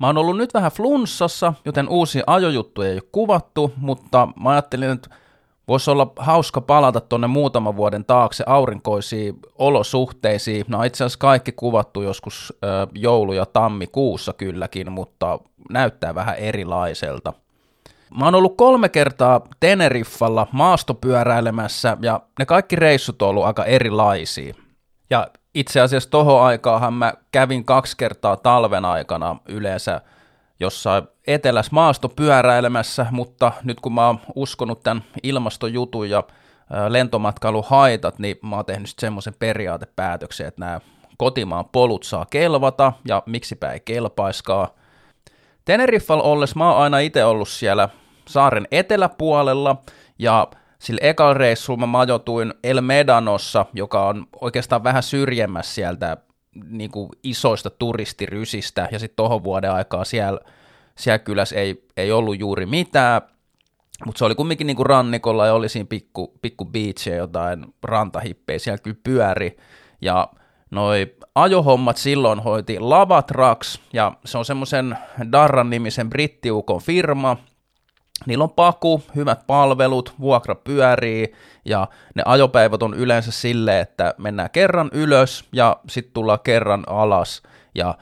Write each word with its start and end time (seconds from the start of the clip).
Mä 0.00 0.06
oon 0.06 0.18
ollut 0.18 0.36
nyt 0.36 0.54
vähän 0.54 0.72
flunssassa, 0.72 1.54
joten 1.64 1.88
uusia 1.88 2.24
ajojuttuja 2.26 2.88
ei 2.88 2.94
ole 2.94 3.02
kuvattu, 3.12 3.72
mutta 3.76 4.28
mä 4.42 4.50
ajattelin, 4.50 4.90
että 4.90 5.10
voisi 5.68 5.90
olla 5.90 6.12
hauska 6.16 6.60
palata 6.60 7.00
tuonne 7.00 7.26
muutaman 7.26 7.76
vuoden 7.76 8.04
taakse 8.04 8.44
aurinkoisiin 8.46 9.38
olosuhteisiin. 9.58 10.64
No 10.68 10.82
itse 10.82 11.04
asiassa 11.04 11.18
kaikki 11.18 11.52
kuvattu 11.52 12.02
joskus 12.02 12.52
ö, 12.64 12.66
joulu- 12.94 13.32
ja 13.32 13.46
tammikuussa 13.46 14.32
kylläkin, 14.32 14.92
mutta 14.92 15.38
näyttää 15.70 16.14
vähän 16.14 16.36
erilaiselta. 16.36 17.32
Mä 18.18 18.24
oon 18.24 18.34
ollut 18.34 18.56
kolme 18.56 18.88
kertaa 18.88 19.40
Teneriffalla 19.60 20.46
maastopyöräilemässä 20.52 21.96
ja 22.02 22.20
ne 22.38 22.46
kaikki 22.46 22.76
reissut 22.76 23.22
on 23.22 23.28
ollut 23.28 23.44
aika 23.44 23.64
erilaisia. 23.64 24.54
Ja 25.10 25.28
itse 25.54 25.80
asiassa 25.80 26.10
tohon 26.10 26.42
aikaahan 26.42 26.94
mä 26.94 27.12
kävin 27.32 27.64
kaksi 27.64 27.96
kertaa 27.96 28.36
talven 28.36 28.84
aikana 28.84 29.36
yleensä 29.48 30.00
jossain 30.60 31.02
etelässä 31.26 31.70
maastopyöräilemässä, 31.72 33.06
mutta 33.10 33.52
nyt 33.64 33.80
kun 33.80 33.94
mä 33.94 34.06
oon 34.06 34.20
uskonut 34.34 34.82
tämän 34.82 35.04
ilmastojutun 35.22 36.10
ja 36.10 36.24
lentomatkailuhaitat, 36.88 38.18
niin 38.18 38.36
mä 38.42 38.56
oon 38.56 38.64
tehnyt 38.64 38.90
semmoisen 38.98 39.34
periaatepäätöksen, 39.38 40.46
että 40.46 40.60
nämä 40.60 40.80
kotimaan 41.16 41.64
polut 41.72 42.02
saa 42.02 42.26
kelvata 42.30 42.92
ja 43.08 43.22
miksipä 43.26 43.72
ei 43.72 43.80
kelpaiskaa. 43.80 44.74
Teneriffalla 45.64 46.22
ollessa 46.22 46.58
mä 46.58 46.72
oon 46.72 46.82
aina 46.82 46.98
itse 46.98 47.24
ollut 47.24 47.48
siellä 47.48 47.88
saaren 48.28 48.68
eteläpuolella 48.70 49.76
ja 50.18 50.48
sillä 50.80 51.00
ekalla 51.02 51.34
reissulla 51.34 51.80
mä 51.80 51.86
majoituin 51.86 52.54
El 52.64 52.80
Medanossa, 52.80 53.66
joka 53.72 54.08
on 54.08 54.26
oikeastaan 54.40 54.84
vähän 54.84 55.02
syrjemmässä 55.02 55.74
sieltä 55.74 56.16
niin 56.70 56.90
kuin 56.90 57.10
isoista 57.22 57.70
turistirysistä, 57.70 58.88
ja 58.92 58.98
sitten 58.98 59.16
tohon 59.16 59.44
vuoden 59.44 59.72
aikaa 59.72 60.04
siellä, 60.04 60.40
siellä 60.98 61.18
kylässä 61.18 61.56
ei, 61.56 61.86
ei 61.96 62.12
ollut 62.12 62.38
juuri 62.40 62.66
mitään, 62.66 63.22
mutta 64.06 64.18
se 64.18 64.24
oli 64.24 64.34
kumminkin 64.34 64.66
niin 64.66 64.76
kuin 64.76 64.86
rannikolla 64.86 65.46
ja 65.46 65.54
oli 65.54 65.68
siinä 65.68 65.86
pikku, 65.86 66.38
pikku 66.42 66.64
beachia, 66.64 67.16
jotain 67.16 67.66
rantahippejä. 67.82 68.58
Siellä 68.58 68.78
kyllä 68.78 68.96
pyöri, 69.04 69.56
ja 70.00 70.28
noi 70.70 71.16
ajohommat 71.34 71.96
silloin 71.96 72.40
hoiti 72.40 72.78
Lavatrax, 72.78 73.78
ja 73.92 74.12
se 74.24 74.38
on 74.38 74.44
semmoisen 74.44 74.98
Darran 75.32 75.70
nimisen 75.70 76.10
brittiukon 76.10 76.80
firma, 76.80 77.36
Niillä 78.26 78.44
on 78.44 78.50
paku, 78.50 79.02
hyvät 79.16 79.46
palvelut, 79.46 80.14
vuokra 80.20 80.54
pyörii 80.54 81.32
ja 81.64 81.88
ne 82.14 82.22
ajopäivät 82.26 82.82
on 82.82 82.94
yleensä 82.94 83.32
sille, 83.32 83.80
että 83.80 84.14
mennään 84.18 84.50
kerran 84.50 84.90
ylös 84.92 85.44
ja 85.52 85.76
sitten 85.88 86.14
tullaan 86.14 86.40
kerran 86.44 86.84
alas. 86.86 87.42
Ja 87.74 87.94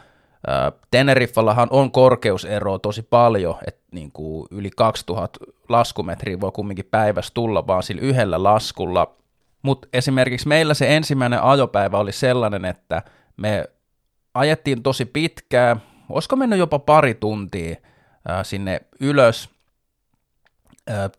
Teneriffallahan 0.91 1.69
on 1.70 1.92
korkeusero 1.92 2.78
tosi 2.78 3.02
paljon, 3.02 3.56
että 3.66 3.80
niin 3.92 4.12
kuin 4.12 4.48
yli 4.50 4.70
2000 4.77 5.39
laskumetriä 5.69 6.41
voi 6.41 6.52
kumminkin 6.52 6.89
päivässä 6.91 7.34
tulla 7.34 7.66
vaan 7.66 7.83
sillä 7.83 8.02
yhdellä 8.02 8.42
laskulla. 8.42 9.16
Mutta 9.62 9.89
esimerkiksi 9.92 10.48
meillä 10.48 10.74
se 10.74 10.96
ensimmäinen 10.96 11.42
ajopäivä 11.42 11.98
oli 11.98 12.12
sellainen, 12.12 12.64
että 12.64 13.02
me 13.36 13.64
ajettiin 14.34 14.83
tosi 14.83 15.05
pitkään, 15.05 15.83
olisiko 16.08 16.36
mennyt 16.36 16.58
jopa 16.58 16.78
pari 16.78 17.14
tuntia 17.14 17.77
sinne 18.42 18.80
ylös, 19.00 19.50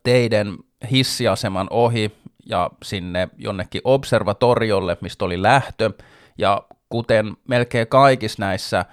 teidän 0.02 0.56
hissiaseman 0.90 1.66
ohi 1.70 2.12
ja 2.46 2.70
sinne 2.82 3.28
jonnekin 3.38 3.80
observatoriolle, 3.84 4.96
mistä 5.00 5.24
oli 5.24 5.42
lähtö, 5.42 5.90
ja 6.38 6.62
kuten 6.88 7.36
melkein 7.48 7.86
kaikissa 7.86 8.42
näissä 8.42 8.84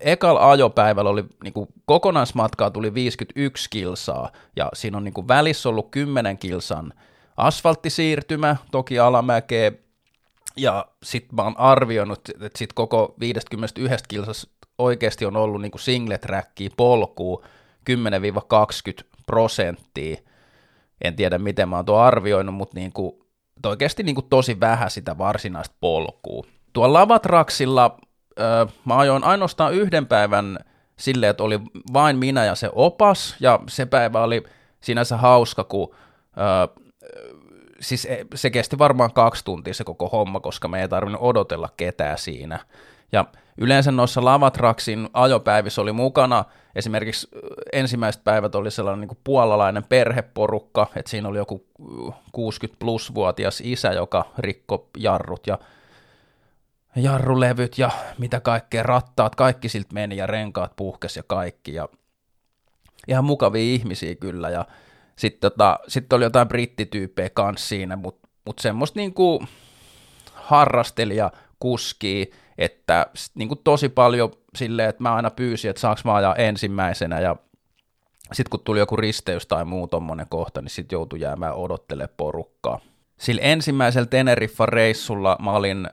ekalla 0.00 0.50
ajopäivällä 0.50 1.10
oli 1.10 1.24
niinku, 1.42 1.68
kokonaismatkaa 1.84 2.70
tuli 2.70 2.94
51 2.94 3.70
kilsaa, 3.70 4.30
ja 4.56 4.68
siinä 4.74 4.96
on 4.96 5.04
niinku, 5.04 5.28
välissä 5.28 5.68
ollut 5.68 5.90
10 5.90 6.38
kilsan 6.38 6.92
asfalttisiirtymä, 7.36 8.56
toki 8.70 8.98
alamäkeä, 8.98 9.72
ja 10.56 10.86
sitten 11.02 11.36
mä 11.36 11.42
oon 11.42 11.58
arvioinut, 11.58 12.20
että 12.28 12.58
sit 12.58 12.72
koko 12.72 13.14
51 13.20 14.04
kilsassa 14.08 14.48
oikeasti 14.78 15.24
on 15.24 15.36
ollut 15.36 15.60
niinku 15.60 15.78
single 15.78 16.18
trackia 16.18 16.70
polkuu 16.76 17.44
10-20 17.90 17.94
prosenttia. 19.26 20.16
En 21.00 21.16
tiedä, 21.16 21.38
miten 21.38 21.68
mä 21.68 21.76
oon 21.76 21.84
tuo 21.84 21.98
arvioinut, 21.98 22.54
mutta 22.54 22.78
niin 22.78 22.92
kuin, 22.92 23.12
oikeasti 23.66 24.02
niin 24.02 24.14
kuin 24.14 24.26
tosi 24.30 24.60
vähän 24.60 24.90
sitä 24.90 25.18
varsinaista 25.18 25.76
polkua. 25.80 26.46
Tuolla 26.72 26.98
Lavatraksilla 26.98 27.96
ö, 28.40 28.66
mä 28.84 28.98
ajoin 28.98 29.24
ainoastaan 29.24 29.74
yhden 29.74 30.06
päivän 30.06 30.58
silleen, 30.98 31.30
että 31.30 31.42
oli 31.42 31.60
vain 31.92 32.18
minä 32.18 32.44
ja 32.44 32.54
se 32.54 32.70
opas, 32.72 33.36
ja 33.40 33.60
se 33.68 33.86
päivä 33.86 34.22
oli 34.22 34.42
sinänsä 34.80 35.16
hauska, 35.16 35.64
kun 35.64 35.94
ö, 36.36 36.82
siis 37.80 38.04
e, 38.04 38.26
se 38.34 38.50
kesti 38.50 38.78
varmaan 38.78 39.12
kaksi 39.12 39.44
tuntia 39.44 39.74
se 39.74 39.84
koko 39.84 40.08
homma, 40.08 40.40
koska 40.40 40.68
me 40.68 40.80
ei 40.80 40.88
tarvinnut 40.88 41.22
odotella 41.22 41.68
ketään 41.76 42.18
siinä. 42.18 42.58
Ja 43.12 43.24
yleensä 43.58 43.92
noissa 43.92 44.24
Lavatraksin 44.24 45.08
ajopäivissä 45.12 45.82
oli 45.82 45.92
mukana, 45.92 46.44
esimerkiksi 46.74 47.28
ensimmäiset 47.72 48.24
päivät 48.24 48.54
oli 48.54 48.70
sellainen 48.70 49.00
niin 49.00 49.08
kuin 49.08 49.20
puolalainen 49.24 49.84
perheporukka, 49.84 50.86
että 50.96 51.10
siinä 51.10 51.28
oli 51.28 51.38
joku 51.38 51.66
60 52.32 52.78
plus-vuotias 52.78 53.60
isä, 53.64 53.92
joka 53.92 54.24
rikko 54.38 54.88
jarrut 54.96 55.46
ja 55.46 55.58
jarrulevyt 56.96 57.78
ja 57.78 57.90
mitä 58.18 58.40
kaikkea, 58.40 58.82
rattaat, 58.82 59.34
kaikki 59.34 59.68
siltä 59.68 59.94
meni 59.94 60.16
ja 60.16 60.26
renkaat 60.26 60.76
puhkes 60.76 61.16
ja 61.16 61.22
kaikki 61.22 61.74
ja 61.74 61.88
ihan 63.08 63.24
mukavia 63.24 63.62
ihmisiä 63.62 64.14
kyllä. 64.14 64.50
Ja 64.50 64.66
sitten 65.16 65.50
tota, 65.50 65.78
sit 65.88 66.12
oli 66.12 66.24
jotain 66.24 66.48
brittityyppejä 66.48 67.30
kanssa 67.30 67.68
siinä, 67.68 67.96
mutta 67.96 68.28
mut 68.46 68.58
semmoista 68.58 68.98
niinku 68.98 69.44
harrastelija 70.32 71.30
kuski, 71.58 72.30
että 72.58 73.06
niin 73.34 73.48
kuin 73.48 73.60
tosi 73.64 73.88
paljon 73.88 74.30
silleen, 74.56 74.88
että 74.88 75.02
mä 75.02 75.14
aina 75.14 75.30
pyysin, 75.30 75.70
että 75.70 75.80
saaks 75.80 76.04
mä 76.04 76.14
ajaa 76.14 76.34
ensimmäisenä 76.34 77.20
ja 77.20 77.36
sitten 78.32 78.50
kun 78.50 78.60
tuli 78.64 78.78
joku 78.78 78.96
risteys 78.96 79.46
tai 79.46 79.64
muu 79.64 79.88
tommonen 79.88 80.26
kohta, 80.28 80.62
niin 80.62 80.70
sitten 80.70 80.96
joutui 80.96 81.20
jäämään 81.20 81.54
odottelemaan 81.54 82.14
porukkaa. 82.16 82.80
Sillä 83.18 83.42
ensimmäisellä 83.42 84.06
Teneriffa-reissulla 84.06 85.36
mä 85.42 85.50
olin, 85.52 85.88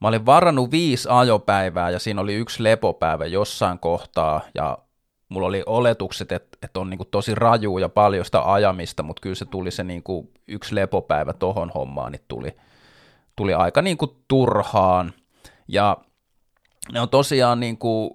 mä 0.00 0.08
olin 0.08 0.26
varannut 0.26 0.70
viisi 0.70 1.08
ajopäivää 1.10 1.90
ja 1.90 1.98
siinä 1.98 2.20
oli 2.20 2.34
yksi 2.34 2.62
lepopäivä 2.62 3.26
jossain 3.26 3.78
kohtaa 3.78 4.40
ja 4.54 4.78
mulla 5.28 5.46
oli 5.46 5.62
oletukset, 5.66 6.32
että, 6.32 6.58
että 6.62 6.80
on 6.80 6.90
niin 6.90 6.98
kuin 6.98 7.08
tosi 7.10 7.34
raju 7.34 7.78
ja 7.78 7.88
paljon 7.88 8.24
sitä 8.24 8.52
ajamista, 8.52 9.02
mutta 9.02 9.20
kyllä 9.20 9.34
se 9.34 9.44
tuli 9.44 9.70
se 9.70 9.84
niin 9.84 10.02
kuin 10.02 10.32
yksi 10.48 10.74
lepopäivä 10.74 11.32
tohon 11.32 11.70
hommaan, 11.74 12.12
niin 12.12 12.22
tuli, 12.28 12.56
tuli 13.36 13.54
aika 13.54 13.82
niin 13.82 13.96
kuin 13.96 14.10
turhaan. 14.28 15.12
Ja 15.68 15.96
ne 16.92 17.00
on 17.00 17.08
tosiaan 17.08 17.60
niin 17.60 17.78
kuin, 17.78 18.10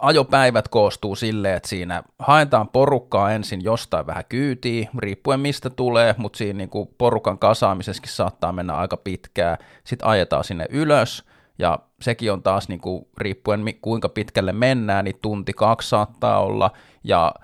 ajopäivät 0.00 0.68
koostuu 0.68 1.16
silleen, 1.16 1.56
että 1.56 1.68
siinä 1.68 2.02
haetaan 2.18 2.68
porukkaa 2.68 3.32
ensin 3.32 3.64
jostain 3.64 4.06
vähän 4.06 4.24
kyytiä, 4.28 4.88
riippuen 4.98 5.40
mistä 5.40 5.70
tulee, 5.70 6.14
mutta 6.18 6.36
siinä 6.36 6.58
niin 6.58 6.70
kuin 6.70 6.88
porukan 6.98 7.38
kasaamisessakin 7.38 8.12
saattaa 8.12 8.52
mennä 8.52 8.74
aika 8.74 8.96
pitkään. 8.96 9.58
Sitten 9.84 10.08
ajetaan 10.08 10.44
sinne 10.44 10.66
ylös, 10.70 11.24
ja 11.58 11.78
sekin 12.00 12.32
on 12.32 12.42
taas 12.42 12.68
niin 12.68 12.80
kuin, 12.80 13.06
riippuen 13.18 13.64
kuinka 13.80 14.08
pitkälle 14.08 14.52
mennään, 14.52 15.04
niin 15.04 15.18
tunti 15.22 15.52
kaksi 15.52 15.88
saattaa 15.88 16.40
olla, 16.40 16.70
ja 17.04 17.34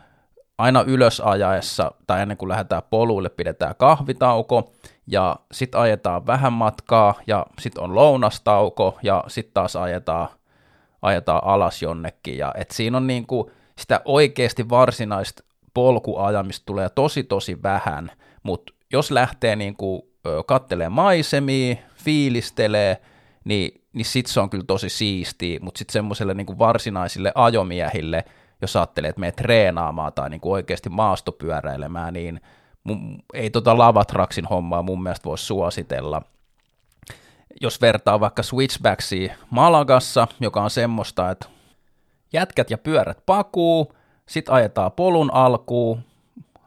aina 0.58 0.82
ylös 0.86 1.20
ajaessa 1.20 1.92
tai 2.06 2.22
ennen 2.22 2.36
kuin 2.36 2.48
lähdetään 2.48 2.82
poluille 2.90 3.28
pidetään 3.28 3.74
kahvitauko, 3.78 4.72
ja 5.10 5.36
sitten 5.52 5.80
ajetaan 5.80 6.26
vähän 6.26 6.52
matkaa, 6.52 7.14
ja 7.26 7.46
sitten 7.58 7.84
on 7.84 7.94
lounastauko, 7.94 8.98
ja 9.02 9.24
sitten 9.28 9.54
taas 9.54 9.76
ajetaan, 9.76 10.28
ajetaan 11.02 11.44
alas 11.44 11.82
jonnekin, 11.82 12.38
ja 12.38 12.54
et 12.56 12.70
siinä 12.70 12.96
on 12.96 13.06
niin 13.06 13.26
kuin 13.26 13.50
sitä 13.78 14.00
oikeasti 14.04 14.68
varsinaista 14.68 15.42
polkuajamista 15.74 16.66
tulee 16.66 16.88
tosi 16.88 17.24
tosi 17.24 17.62
vähän, 17.62 18.10
mutta 18.42 18.72
jos 18.92 19.10
lähtee 19.10 19.56
niin 19.56 19.76
kuin 19.76 20.02
kattelee 20.46 20.88
maisemia, 20.88 21.76
fiilistelee, 22.04 22.96
niin, 23.44 23.82
niin 23.92 24.04
sit 24.04 24.26
se 24.26 24.40
on 24.40 24.50
kyllä 24.50 24.64
tosi 24.66 24.88
siistiä, 24.88 25.58
mutta 25.62 25.78
sitten 25.78 25.92
semmoiselle 25.92 26.34
niin 26.34 26.58
varsinaisille 26.58 27.32
ajomiehille, 27.34 28.24
jos 28.62 28.76
ajattelee, 28.76 29.08
että 29.08 29.20
menee 29.20 29.32
treenaamaan 29.32 30.12
tai 30.12 30.30
niin 30.30 30.40
kuin 30.40 30.52
oikeasti 30.52 30.88
maastopyöräilemään, 30.88 32.14
niin 32.14 32.40
ei 33.34 33.50
tota 33.50 33.78
lavatraksin 33.78 34.44
hommaa 34.44 34.82
mun 34.82 35.02
mielestä 35.02 35.24
voi 35.24 35.38
suositella. 35.38 36.22
Jos 37.60 37.80
vertaa 37.80 38.20
vaikka 38.20 38.42
switchbacksia 38.42 39.34
Malagassa, 39.50 40.28
joka 40.40 40.62
on 40.62 40.70
semmoista, 40.70 41.30
että 41.30 41.46
jätkät 42.32 42.70
ja 42.70 42.78
pyörät 42.78 43.18
pakuu, 43.26 43.92
sit 44.26 44.48
ajetaan 44.48 44.92
polun 44.92 45.34
alkuun, 45.34 46.00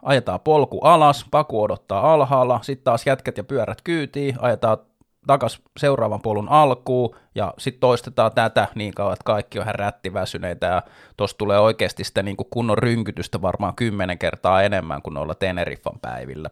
ajetaan 0.02 0.40
polku 0.40 0.80
alas, 0.80 1.26
paku 1.30 1.62
odottaa 1.62 2.12
alhaalla, 2.12 2.60
sitten 2.62 2.84
taas 2.84 3.06
jätkät 3.06 3.36
ja 3.36 3.44
pyörät 3.44 3.82
kyytiin, 3.82 4.36
ajetaan 4.40 4.78
takas 5.26 5.60
seuraavan 5.76 6.22
polun 6.22 6.48
alkuun 6.48 7.16
ja 7.34 7.54
sitten 7.58 7.80
toistetaan 7.80 8.32
tätä 8.32 8.68
niin 8.74 8.94
kauan, 8.94 9.12
että 9.12 9.24
kaikki 9.24 9.58
on 9.58 9.66
rättiväsyneitä 9.66 10.66
ja 10.66 10.82
tuossa 11.16 11.38
tulee 11.38 11.58
oikeasti 11.58 12.04
sitä 12.04 12.22
niin 12.22 12.36
kuin 12.36 12.48
kunnon 12.50 12.78
rynkytystä 12.78 13.42
varmaan 13.42 13.74
kymmenen 13.74 14.18
kertaa 14.18 14.62
enemmän 14.62 15.02
kuin 15.02 15.14
noilla 15.14 15.34
Teneriffan 15.34 15.98
päivillä. 16.02 16.50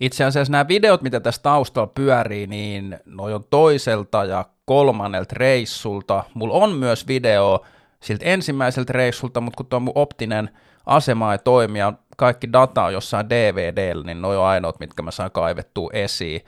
Itse 0.00 0.24
asiassa 0.24 0.50
nämä 0.50 0.68
videot, 0.68 1.02
mitä 1.02 1.20
tässä 1.20 1.42
taustalla 1.42 1.92
pyörii, 1.94 2.46
niin 2.46 2.98
noin 3.04 3.34
on 3.34 3.44
toiselta 3.50 4.24
ja 4.24 4.44
kolmannelta 4.64 5.34
reissulta. 5.36 6.24
Mulla 6.34 6.54
on 6.54 6.72
myös 6.72 7.08
video 7.08 7.64
siltä 8.00 8.24
ensimmäiseltä 8.24 8.92
reissulta, 8.92 9.40
mutta 9.40 9.56
kun 9.56 9.66
tuo 9.66 9.80
mun 9.80 9.92
optinen 9.94 10.50
asema 10.86 11.32
ei 11.32 11.38
toimi 11.38 11.78
ja 11.78 11.92
kaikki 12.16 12.52
data 12.52 12.84
on 12.84 12.92
jossain 12.92 13.30
DVDllä, 13.30 14.04
niin 14.04 14.22
noin 14.22 14.38
on 14.38 14.44
ainoat, 14.44 14.80
mitkä 14.80 15.02
mä 15.02 15.10
saan 15.10 15.30
kaivettua 15.30 15.90
esiin. 15.92 16.40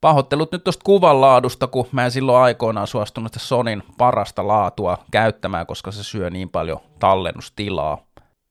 Pahoittelut 0.00 0.52
nyt 0.52 0.64
tuosta 0.64 0.84
kuvan 0.84 1.20
laadusta, 1.20 1.66
kun 1.66 1.86
mä 1.92 2.04
en 2.04 2.10
silloin 2.10 2.42
aikoinaan 2.42 2.86
suostunut 2.86 3.32
sitä 3.32 3.46
Sonin 3.46 3.82
parasta 3.98 4.48
laatua 4.48 4.98
käyttämään, 5.10 5.66
koska 5.66 5.92
se 5.92 6.04
syö 6.04 6.30
niin 6.30 6.48
paljon 6.48 6.80
tallennustilaa. 6.98 7.98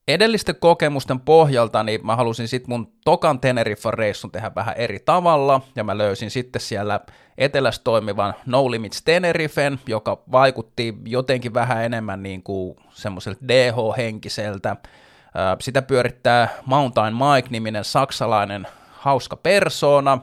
Edellisten 0.08 0.56
kokemusten 0.56 1.20
pohjalta 1.20 1.84
niin 1.84 2.06
mä 2.06 2.16
halusin 2.16 2.48
sitten 2.48 2.70
mun 2.70 2.94
tokan 3.06 3.40
Teneriffa-reissun 3.40 4.32
tehdä 4.32 4.52
vähän 4.56 4.76
eri 4.78 5.00
tavalla, 5.00 5.62
ja 5.76 5.84
mä 5.84 5.98
löysin 5.98 6.32
sitten 6.32 6.62
siellä 6.62 7.00
etelässä 7.38 7.82
toimivan 7.84 8.34
No 8.46 8.72
Limits 8.72 9.02
Tenerifen, 9.02 9.80
joka 9.88 10.24
vaikutti 10.32 10.94
jotenkin 11.06 11.54
vähän 11.54 11.84
enemmän 11.86 12.24
niin 12.24 12.44
kuin 12.44 12.76
semmoiselta 12.90 13.48
DH-henkiseltä. 13.48 14.76
Sitä 15.62 15.82
pyörittää 15.82 16.48
Mountain 16.66 17.14
Mike-niminen 17.16 17.84
saksalainen 17.84 18.68
hauska 18.92 19.36
persona, 19.36 20.18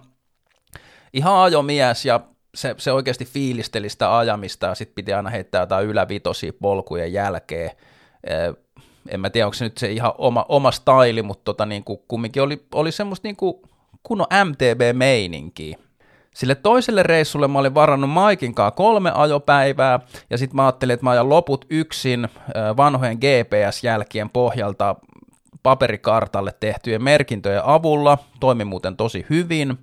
ihan 1.13 1.35
ajomies 1.35 2.05
ja 2.05 2.21
se, 2.55 2.75
se 2.79 2.93
oikeasti 2.93 3.25
fiilisteli 3.25 3.89
sitä 3.89 4.19
ajamista 4.19 4.67
ja 4.67 4.75
sitten 4.75 4.95
piti 4.95 5.13
aina 5.13 5.31
heittää 5.31 5.63
jotain 5.63 5.87
ylävitosia 5.87 6.53
polkujen 6.61 7.13
jälkeen. 7.13 7.71
En 9.09 9.21
mä 9.21 9.31
tiedä, 9.31 9.47
onko 9.47 9.55
se 9.55 9.65
nyt 9.65 9.79
se 9.79 9.93
ihan 9.93 10.13
oma, 10.19 10.47
oma 10.49 10.71
staili, 10.71 11.23
mutta 11.23 11.45
tota, 11.45 11.67
niin 11.67 11.85
kuin, 11.85 12.01
kumminkin 12.09 12.43
oli, 12.43 12.67
oli 12.75 12.93
semmoista 12.93 13.29
niin 13.29 13.37
kuin 13.37 13.55
kunnon 14.03 14.27
MTB-meininkiä. 14.45 15.79
Sille 16.35 16.55
toiselle 16.55 17.03
reissulle 17.03 17.49
mä 17.49 17.59
olin 17.59 17.75
varannut 17.75 18.11
Maikin 18.11 18.55
kanssa 18.55 18.77
kolme 18.77 19.13
ajopäivää, 19.15 20.01
ja 20.31 20.39
sitten 20.39 20.57
mä 20.57 20.67
ajattelin, 20.67 20.95
että 20.95 21.05
mä 21.05 21.11
ajan 21.11 21.29
loput 21.29 21.65
yksin 21.71 22.29
vanhojen 22.77 23.17
GPS-jälkien 23.17 24.31
pohjalta 24.33 24.97
paperikartalle 25.63 26.55
tehtyjen 26.61 27.03
merkintöjen 27.03 27.65
avulla. 27.65 28.19
Toimi 28.41 28.65
muuten 28.65 28.97
tosi 28.97 29.27
hyvin. 29.31 29.79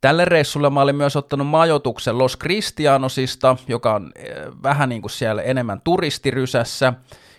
Tälle 0.00 0.24
reissulle 0.24 0.70
mä 0.70 0.80
olin 0.80 0.96
myös 0.96 1.16
ottanut 1.16 1.46
majoituksen 1.46 2.18
Los 2.18 2.36
Cristianosista, 2.38 3.56
joka 3.68 3.94
on 3.94 4.12
eh, 4.16 4.34
vähän 4.62 4.88
niin 4.88 5.02
kuin 5.02 5.10
siellä 5.10 5.42
enemmän 5.42 5.80
turistirysässä, 5.84 6.92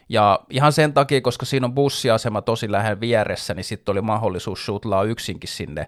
ja 0.09 0.39
ihan 0.49 0.73
sen 0.73 0.93
takia, 0.93 1.21
koska 1.21 1.45
siinä 1.45 1.65
on 1.65 1.73
bussiasema 1.73 2.41
tosi 2.41 2.71
lähellä 2.71 2.99
vieressä, 2.99 3.53
niin 3.53 3.63
sitten 3.63 3.93
oli 3.93 4.01
mahdollisuus 4.01 4.65
suutlaa 4.65 5.03
yksinkin 5.03 5.49
sinne, 5.49 5.87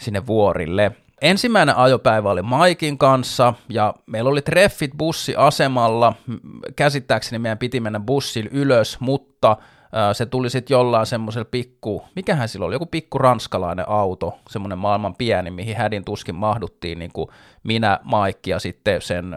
sinne 0.00 0.26
vuorille. 0.26 0.92
Ensimmäinen 1.22 1.76
ajopäivä 1.76 2.30
oli 2.30 2.42
Maikin 2.42 2.98
kanssa, 2.98 3.54
ja 3.68 3.94
meillä 4.06 4.30
oli 4.30 4.42
treffit 4.42 4.90
bussiasemalla. 4.98 6.14
Käsittääkseni 6.76 7.38
meidän 7.38 7.58
piti 7.58 7.80
mennä 7.80 8.00
bussilla 8.00 8.50
ylös, 8.52 9.00
mutta 9.00 9.56
se 10.12 10.26
tuli 10.26 10.50
sitten 10.50 10.74
jollain 10.74 11.06
semmoisella 11.06 11.48
pikku, 11.50 12.04
mikähän 12.16 12.48
sillä 12.48 12.66
oli, 12.66 12.74
joku 12.74 12.86
pikku 12.86 13.18
ranskalainen 13.18 13.88
auto, 13.88 14.38
semmoinen 14.50 14.78
maailman 14.78 15.14
pieni, 15.14 15.50
mihin 15.50 15.76
hädin 15.76 16.04
tuskin 16.04 16.34
mahduttiin 16.34 16.98
niin 16.98 17.10
kuin 17.12 17.28
minä, 17.62 18.00
Maikki 18.02 18.50
ja 18.50 18.58
sitten 18.58 19.02
sen 19.02 19.36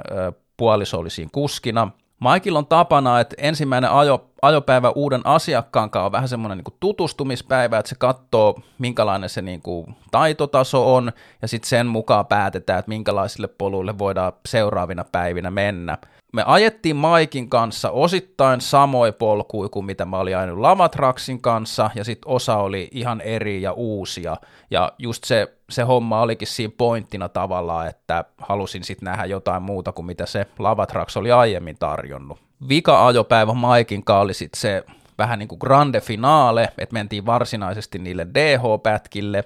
puoliso 0.58 1.00
oli 1.00 1.10
kuskina. 1.32 1.92
Maikilla 2.20 2.60
on 2.60 2.66
tapana, 2.66 3.20
että 3.20 3.36
ensimmäinen 3.38 3.92
ajo, 3.92 4.30
ajopäivä 4.42 4.90
uuden 4.90 5.22
asiakkaan 5.24 5.90
kanssa 5.90 6.06
on 6.06 6.12
vähän 6.12 6.30
semmoinen 6.30 6.58
niin 6.58 6.78
tutustumispäivä, 6.80 7.78
että 7.78 7.90
se 7.90 7.96
katsoo, 7.96 8.60
minkälainen 8.80 9.30
se 9.30 9.42
niin 9.42 9.62
kuin 9.62 9.96
taitotaso 10.12 10.96
on, 10.96 11.12
ja 11.42 11.48
sitten 11.48 11.70
sen 11.70 11.88
mukaan 11.88 12.26
päätetään, 12.26 12.80
että 12.80 12.90
minkälaisille 12.90 13.48
poluille 13.48 13.98
voidaan 13.98 14.34
seuraavina 14.48 15.06
päivinä 15.12 15.52
mennä 15.52 15.98
me 16.34 16.44
ajettiin 16.46 16.96
Maikin 16.96 17.50
kanssa 17.50 17.92
osittain 17.92 18.62
samoin 18.62 19.14
polkuja 19.14 19.70
kuin 19.70 19.86
mitä 19.86 20.06
mä 20.06 20.18
olin 20.18 20.38
ajanut 20.38 20.60
Lavatraksin 20.60 21.42
kanssa, 21.42 21.90
ja 21.96 22.04
sitten 22.04 22.32
osa 22.32 22.58
oli 22.58 22.88
ihan 22.92 23.22
eri 23.22 23.62
ja 23.62 23.72
uusia, 23.72 24.38
ja 24.72 24.92
just 24.98 25.24
se, 25.24 25.54
se 25.70 25.84
homma 25.84 26.22
olikin 26.22 26.48
siinä 26.48 26.74
pointtina 26.78 27.30
tavallaan, 27.30 27.88
että 27.88 28.26
halusin 28.38 28.84
sitten 28.84 29.06
nähdä 29.06 29.26
jotain 29.26 29.64
muuta 29.64 29.92
kuin 29.92 30.06
mitä 30.06 30.26
se 30.26 30.46
Lavatraks 30.60 31.18
oli 31.18 31.32
aiemmin 31.32 31.76
tarjonnut. 31.80 32.40
Vika-ajopäivä 32.70 33.54
Maikin 33.54 34.04
kanssa 34.04 34.22
oli 34.22 34.34
sitten 34.34 34.60
se 34.60 34.84
vähän 35.18 35.40
niin 35.40 35.50
kuin 35.50 35.60
grande 35.60 36.02
finale, 36.02 36.70
että 36.78 36.94
mentiin 36.94 37.26
varsinaisesti 37.26 38.00
niille 38.00 38.28
DH-pätkille. 38.34 39.44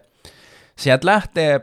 Sieltä 0.76 1.06
lähtee 1.08 1.62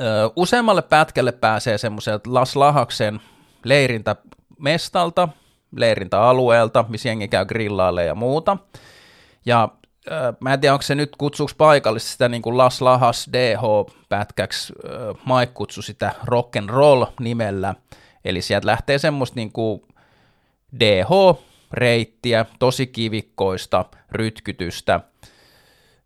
ö, 0.00 0.30
useammalle 0.36 0.82
pätkälle 0.82 1.32
pääsee 1.32 1.78
semmoiselta 1.78 2.34
Las 2.34 2.56
Lahaksen 2.56 3.20
leirintä 3.68 4.16
mestalta, 4.58 5.28
leirintäalueelta, 5.76 6.84
missä 6.88 7.08
jengi 7.08 7.28
käy 7.28 7.44
grillaalle 7.44 8.04
ja 8.04 8.14
muuta. 8.14 8.56
Ja 9.46 9.68
äh, 10.12 10.36
mä 10.40 10.54
en 10.54 10.60
tiedä, 10.60 10.72
onko 10.72 10.82
se 10.82 10.94
nyt 10.94 11.16
kutsuks 11.18 11.54
paikallisesti 11.54 12.12
sitä 12.12 12.28
niin 12.28 12.42
kuin 12.42 12.58
Las 12.58 12.82
Lahas 12.82 13.28
DH-pätkäksi, 13.32 14.72
äh, 14.84 15.38
Mike 15.38 15.52
kutsu 15.54 15.82
sitä 15.82 16.14
rock 16.24 16.56
and 16.56 16.70
roll 16.70 17.04
nimellä, 17.20 17.74
eli 18.24 18.42
sieltä 18.42 18.66
lähtee 18.66 18.98
semmoista 18.98 19.36
niin 19.36 19.52
kuin 19.52 19.82
DH-reittiä, 20.80 22.46
tosi 22.58 22.86
kivikkoista 22.86 23.84
rytkytystä, 24.12 25.00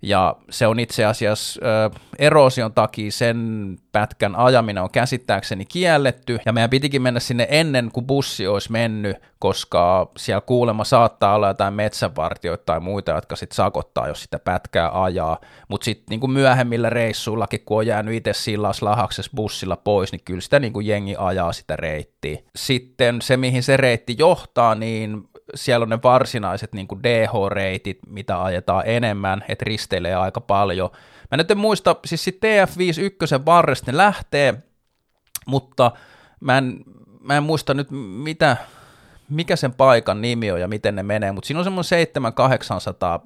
ja 0.02 0.36
se 0.50 0.66
on 0.66 0.80
itse 0.80 1.04
asiassa 1.04 1.60
ö, 1.64 1.90
eroosion 2.18 2.72
takia 2.72 3.10
sen 3.10 3.76
pätkän 3.92 4.36
ajaminen 4.36 4.82
on 4.82 4.90
käsittääkseni 4.90 5.64
kielletty, 5.64 6.38
ja 6.46 6.52
meidän 6.52 6.70
pitikin 6.70 7.02
mennä 7.02 7.20
sinne 7.20 7.46
ennen 7.50 7.90
kuin 7.92 8.06
bussi 8.06 8.46
olisi 8.46 8.72
mennyt, 8.72 9.16
koska 9.38 10.10
siellä 10.16 10.40
kuulemma 10.40 10.84
saattaa 10.84 11.34
olla 11.34 11.48
jotain 11.48 11.74
metsänvartioita 11.74 12.64
tai 12.66 12.80
muita, 12.80 13.10
jotka 13.10 13.36
sitten 13.36 13.56
sakottaa, 13.56 14.08
jos 14.08 14.22
sitä 14.22 14.38
pätkää 14.38 15.02
ajaa, 15.02 15.38
mutta 15.68 15.84
sitten 15.84 16.20
niin 16.20 16.30
myöhemmillä 16.30 16.90
reissuillakin, 16.90 17.60
kun 17.64 17.78
on 17.78 17.86
jäänyt 17.86 18.14
itse 18.14 18.32
sillas 18.32 18.82
lahaksessa 18.82 19.32
bussilla 19.36 19.76
pois, 19.76 20.12
niin 20.12 20.22
kyllä 20.24 20.40
sitä 20.40 20.60
niin 20.60 20.72
kuin 20.72 20.86
jengi 20.86 21.14
ajaa 21.18 21.52
sitä 21.52 21.76
reittiä. 21.76 22.38
Sitten 22.56 23.22
se, 23.22 23.36
mihin 23.36 23.62
se 23.62 23.76
reitti 23.76 24.14
johtaa, 24.18 24.74
niin 24.74 25.29
siellä 25.54 25.82
on 25.84 25.88
ne 25.88 25.98
varsinaiset 26.04 26.72
niin 26.72 26.88
kuin 26.88 27.02
DH-reitit, 27.02 27.98
mitä 28.06 28.42
ajetaan 28.42 28.82
enemmän, 28.86 29.44
että 29.48 29.64
risteilee 29.64 30.14
aika 30.14 30.40
paljon. 30.40 30.90
Mä 31.30 31.36
nyt 31.36 31.50
en 31.50 31.58
muista, 31.58 31.96
siis 32.04 32.24
sit 32.24 32.36
TF51 32.36 33.44
varresta 33.46 33.92
ne 33.92 33.96
lähtee, 33.96 34.54
mutta 35.46 35.92
mä 36.40 36.58
en, 36.58 36.84
mä 37.20 37.36
en 37.36 37.42
muista 37.42 37.74
nyt 37.74 37.88
mitä, 38.24 38.56
mikä 39.30 39.56
sen 39.56 39.74
paikan 39.74 40.22
nimi 40.22 40.50
on 40.50 40.60
ja 40.60 40.68
miten 40.68 40.96
ne 40.96 41.02
menee, 41.02 41.32
mutta 41.32 41.46
siinä 41.46 41.58
on 41.60 41.64
semmoinen 41.64 42.06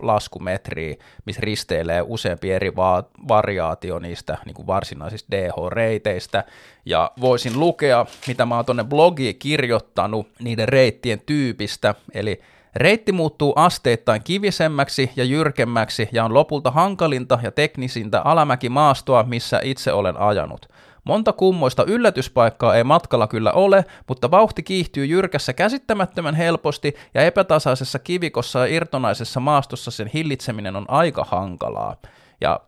700-800 0.00 0.06
laskumetriä, 0.06 0.96
missä 1.26 1.40
risteilee 1.40 2.02
useampi 2.02 2.52
eri 2.52 2.76
va- 2.76 3.04
variaatio 3.28 3.98
niistä 3.98 4.38
niin 4.44 4.54
kuin 4.54 4.66
varsinaisista 4.66 5.36
DH-reiteistä, 5.36 6.44
ja 6.86 7.10
voisin 7.20 7.60
lukea, 7.60 8.06
mitä 8.26 8.46
mä 8.46 8.56
oon 8.56 8.64
tuonne 8.64 8.84
blogiin 8.84 9.38
kirjoittanut 9.38 10.28
niiden 10.38 10.68
reittien 10.68 11.20
tyypistä, 11.26 11.94
eli 12.14 12.40
Reitti 12.76 13.12
muuttuu 13.12 13.52
asteittain 13.56 14.22
kivisemmäksi 14.24 15.10
ja 15.16 15.24
jyrkemmäksi 15.24 16.08
ja 16.12 16.24
on 16.24 16.34
lopulta 16.34 16.70
hankalinta 16.70 17.38
ja 17.42 17.50
teknisintä 17.50 18.20
alamäkimaastoa, 18.20 19.22
missä 19.22 19.60
itse 19.62 19.92
olen 19.92 20.16
ajanut. 20.16 20.68
Monta 21.04 21.32
kummoista 21.32 21.84
yllätyspaikkaa 21.84 22.74
ei 22.74 22.84
matkalla 22.84 23.26
kyllä 23.26 23.52
ole, 23.52 23.84
mutta 24.08 24.30
vauhti 24.30 24.62
kiihtyy 24.62 25.06
jyrkässä 25.06 25.52
käsittämättömän 25.52 26.34
helposti 26.34 26.94
ja 27.14 27.22
epätasaisessa 27.22 27.98
kivikossa 27.98 28.58
ja 28.58 28.74
irtonaisessa 28.74 29.40
maastossa 29.40 29.90
sen 29.90 30.10
hillitseminen 30.14 30.76
on 30.76 30.84
aika 30.88 31.24
hankalaa. 31.24 31.96
Ja 32.40 32.60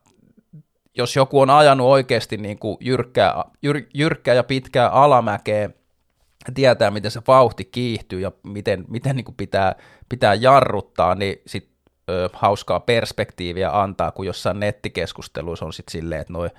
jos 0.97 1.17
joku 1.17 1.41
on 1.41 1.51
ajanut 1.51 1.87
oikeasti 1.87 2.37
niin 2.37 2.59
kuin 2.59 2.77
jyrkkää, 2.81 3.45
jyr, 3.63 3.83
jyrkkää 3.95 4.35
ja 4.35 4.45
pitkää 4.45 4.89
alamäkeä, 4.89 5.71
tietää, 6.55 6.91
miten 6.91 7.11
se 7.11 7.21
vauhti 7.27 7.65
kiihtyy 7.65 8.21
ja 8.21 8.33
miten, 8.43 8.85
miten 8.89 9.17
niin 9.17 9.25
kuin 9.25 9.37
pitää, 9.37 9.75
pitää 10.09 10.35
jarruttaa, 10.35 11.15
niin 11.15 11.37
sit 11.47 11.69
ö, 12.11 12.29
hauskaa 12.33 12.81
perspektiiviä 12.81 13.71
antaa, 13.81 14.13
kun 14.13 14.27
jossain 14.27 14.61
nettikeskusteluissa 14.61 15.65
on 15.65 15.73
sitten 15.73 15.93
silleen, 15.93 16.21
että 16.21 16.33
noin 16.33 16.51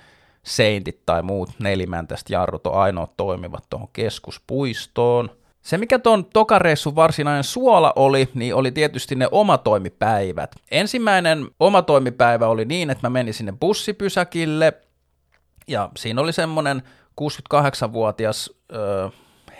seintit 0.48 1.06
tai 1.06 1.22
muut 1.22 1.50
nelimäntästä 1.58 2.32
jarrut 2.32 2.66
on 2.66 2.74
ainoa 2.74 3.08
toimivat 3.16 3.64
tuohon 3.70 3.88
keskuspuistoon. 3.92 5.30
Se, 5.62 5.78
mikä 5.78 5.98
tuon 5.98 6.24
tokareissun 6.24 6.94
varsinainen 6.96 7.44
suola 7.44 7.92
oli, 7.96 8.28
niin 8.34 8.54
oli 8.54 8.72
tietysti 8.72 9.14
ne 9.14 9.28
omatoimipäivät. 9.30 10.56
Ensimmäinen 10.70 11.46
omatoimipäivä 11.60 12.48
oli 12.48 12.64
niin, 12.64 12.90
että 12.90 13.06
mä 13.06 13.10
menin 13.10 13.34
sinne 13.34 13.52
bussipysäkille, 13.60 14.72
ja 15.68 15.88
siinä 15.96 16.20
oli 16.20 16.32
semmonen 16.32 16.82
68-vuotias 17.20 18.50
öö, 18.72 19.08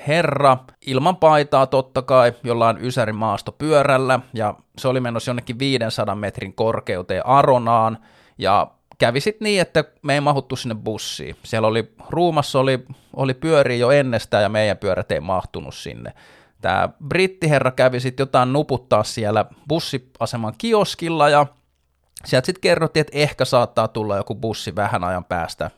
herra, 0.08 0.58
ilman 0.86 1.16
paitaa 1.16 1.66
totta 1.66 2.02
kai, 2.02 2.32
jollain 2.44 2.84
Ysärin 2.84 3.16
maastopyörällä, 3.16 4.20
ja 4.34 4.54
se 4.78 4.88
oli 4.88 5.00
menossa 5.00 5.30
jonnekin 5.30 5.58
500 5.58 6.14
metrin 6.14 6.54
korkeuteen 6.54 7.26
Aronaan, 7.26 7.98
ja 8.38 8.70
kävi 8.98 9.20
sitten 9.20 9.44
niin, 9.44 9.60
että 9.60 9.84
me 10.02 10.14
ei 10.14 10.20
mahuttu 10.20 10.56
sinne 10.56 10.74
bussiin. 10.74 11.36
Siellä 11.42 11.68
oli, 11.68 11.94
ruumassa 12.08 12.58
oli, 12.58 12.84
oli 13.16 13.34
pyöri 13.34 13.78
jo 13.78 13.90
ennestään 13.90 14.42
ja 14.42 14.48
meidän 14.48 14.78
pyörät 14.78 15.12
ei 15.12 15.20
mahtunut 15.20 15.74
sinne. 15.74 16.12
Tämä 16.60 16.88
brittiherra 17.08 17.70
kävi 17.70 18.00
sitten 18.00 18.22
jotain 18.22 18.52
nuputtaa 18.52 19.04
siellä 19.04 19.44
bussiaseman 19.68 20.54
kioskilla 20.58 21.28
ja 21.28 21.46
sieltä 22.24 22.46
sitten 22.46 22.60
kerrottiin, 22.60 23.00
että 23.00 23.18
ehkä 23.18 23.44
saattaa 23.44 23.88
tulla 23.88 24.16
joku 24.16 24.34
bussi 24.34 24.76
vähän 24.76 25.04
ajan 25.04 25.24
päästä, 25.24 25.70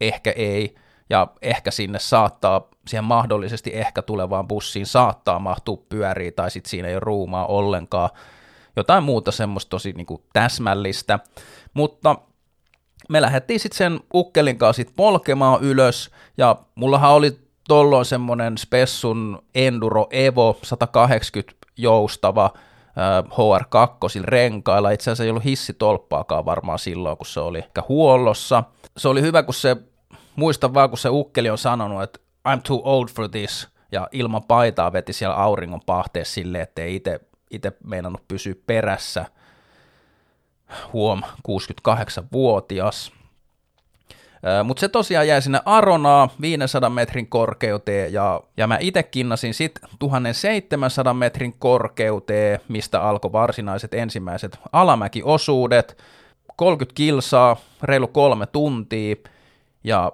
ehkä 0.00 0.30
ei, 0.36 0.74
ja 1.10 1.26
ehkä 1.42 1.70
sinne 1.70 1.98
saattaa, 1.98 2.68
siihen 2.88 3.04
mahdollisesti 3.04 3.70
ehkä 3.74 4.02
tulevaan 4.02 4.48
bussiin 4.48 4.86
saattaa 4.86 5.38
mahtua 5.38 5.78
pyöriä, 5.88 6.32
tai 6.32 6.50
sitten 6.50 6.70
siinä 6.70 6.88
ei 6.88 6.94
ole 6.94 7.00
ruumaa 7.00 7.46
ollenkaan, 7.46 8.10
jotain 8.76 9.04
muuta 9.04 9.32
semmoista 9.32 9.70
tosi 9.70 9.92
niin 9.92 10.06
kuin 10.06 10.22
täsmällistä, 10.32 11.18
mutta 11.74 12.16
lähdettiin 13.08 13.60
sitten 13.60 13.78
sen 13.78 14.00
ukkelin 14.14 14.58
kanssa 14.58 14.82
sit 14.82 14.92
polkemaan 14.96 15.62
ylös, 15.62 16.10
ja 16.38 16.56
mullahan 16.74 17.12
oli 17.12 17.38
tolloin 17.68 18.04
semmoinen 18.04 18.58
Spessun 18.58 19.42
Enduro 19.54 20.06
Evo 20.10 20.58
180 20.62 21.52
joustava 21.76 22.50
HR2 23.30 24.24
renkailla. 24.24 24.90
Itse 24.90 25.10
asiassa 25.10 25.24
ei 25.24 25.30
ollut 25.30 25.44
hissitolppaakaan 25.44 26.44
varmaan 26.44 26.78
silloin, 26.78 27.16
kun 27.16 27.26
se 27.26 27.40
oli 27.40 27.64
huollossa. 27.88 28.64
Se 28.96 29.08
oli 29.08 29.22
hyvä, 29.22 29.42
kun 29.42 29.54
se, 29.54 29.76
muistan 30.36 30.74
vaan, 30.74 30.88
kun 30.88 30.98
se 30.98 31.08
ukkeli 31.08 31.50
on 31.50 31.58
sanonut, 31.58 32.02
että 32.02 32.18
I'm 32.48 32.60
too 32.66 32.80
old 32.84 33.08
for 33.08 33.28
this, 33.28 33.68
ja 33.92 34.08
ilman 34.12 34.42
paitaa 34.42 34.92
veti 34.92 35.12
siellä 35.12 35.36
auringon 35.36 35.80
pahteessa 35.86 36.34
silleen, 36.34 36.62
ettei 36.62 37.02
itse 37.50 37.72
meinannut 37.84 38.28
pysyä 38.28 38.54
perässä– 38.66 39.24
huom, 40.92 41.22
68-vuotias. 41.48 43.12
Mutta 44.64 44.80
se 44.80 44.88
tosiaan 44.88 45.28
jäi 45.28 45.42
sinne 45.42 45.60
Aronaa 45.64 46.28
500 46.40 46.90
metrin 46.90 47.26
korkeuteen 47.26 48.12
ja, 48.12 48.40
ja 48.56 48.66
mä 48.66 48.78
itse 48.80 49.02
kinnasin 49.02 49.54
sitten 49.54 49.88
1700 49.98 51.14
metrin 51.14 51.54
korkeuteen, 51.58 52.60
mistä 52.68 53.02
alkoi 53.02 53.32
varsinaiset 53.32 53.94
ensimmäiset 53.94 54.58
alamäkiosuudet. 54.72 55.98
30 56.56 56.94
kilsaa, 56.94 57.56
reilu 57.82 58.06
kolme 58.06 58.46
tuntia 58.46 59.16
ja 59.84 60.12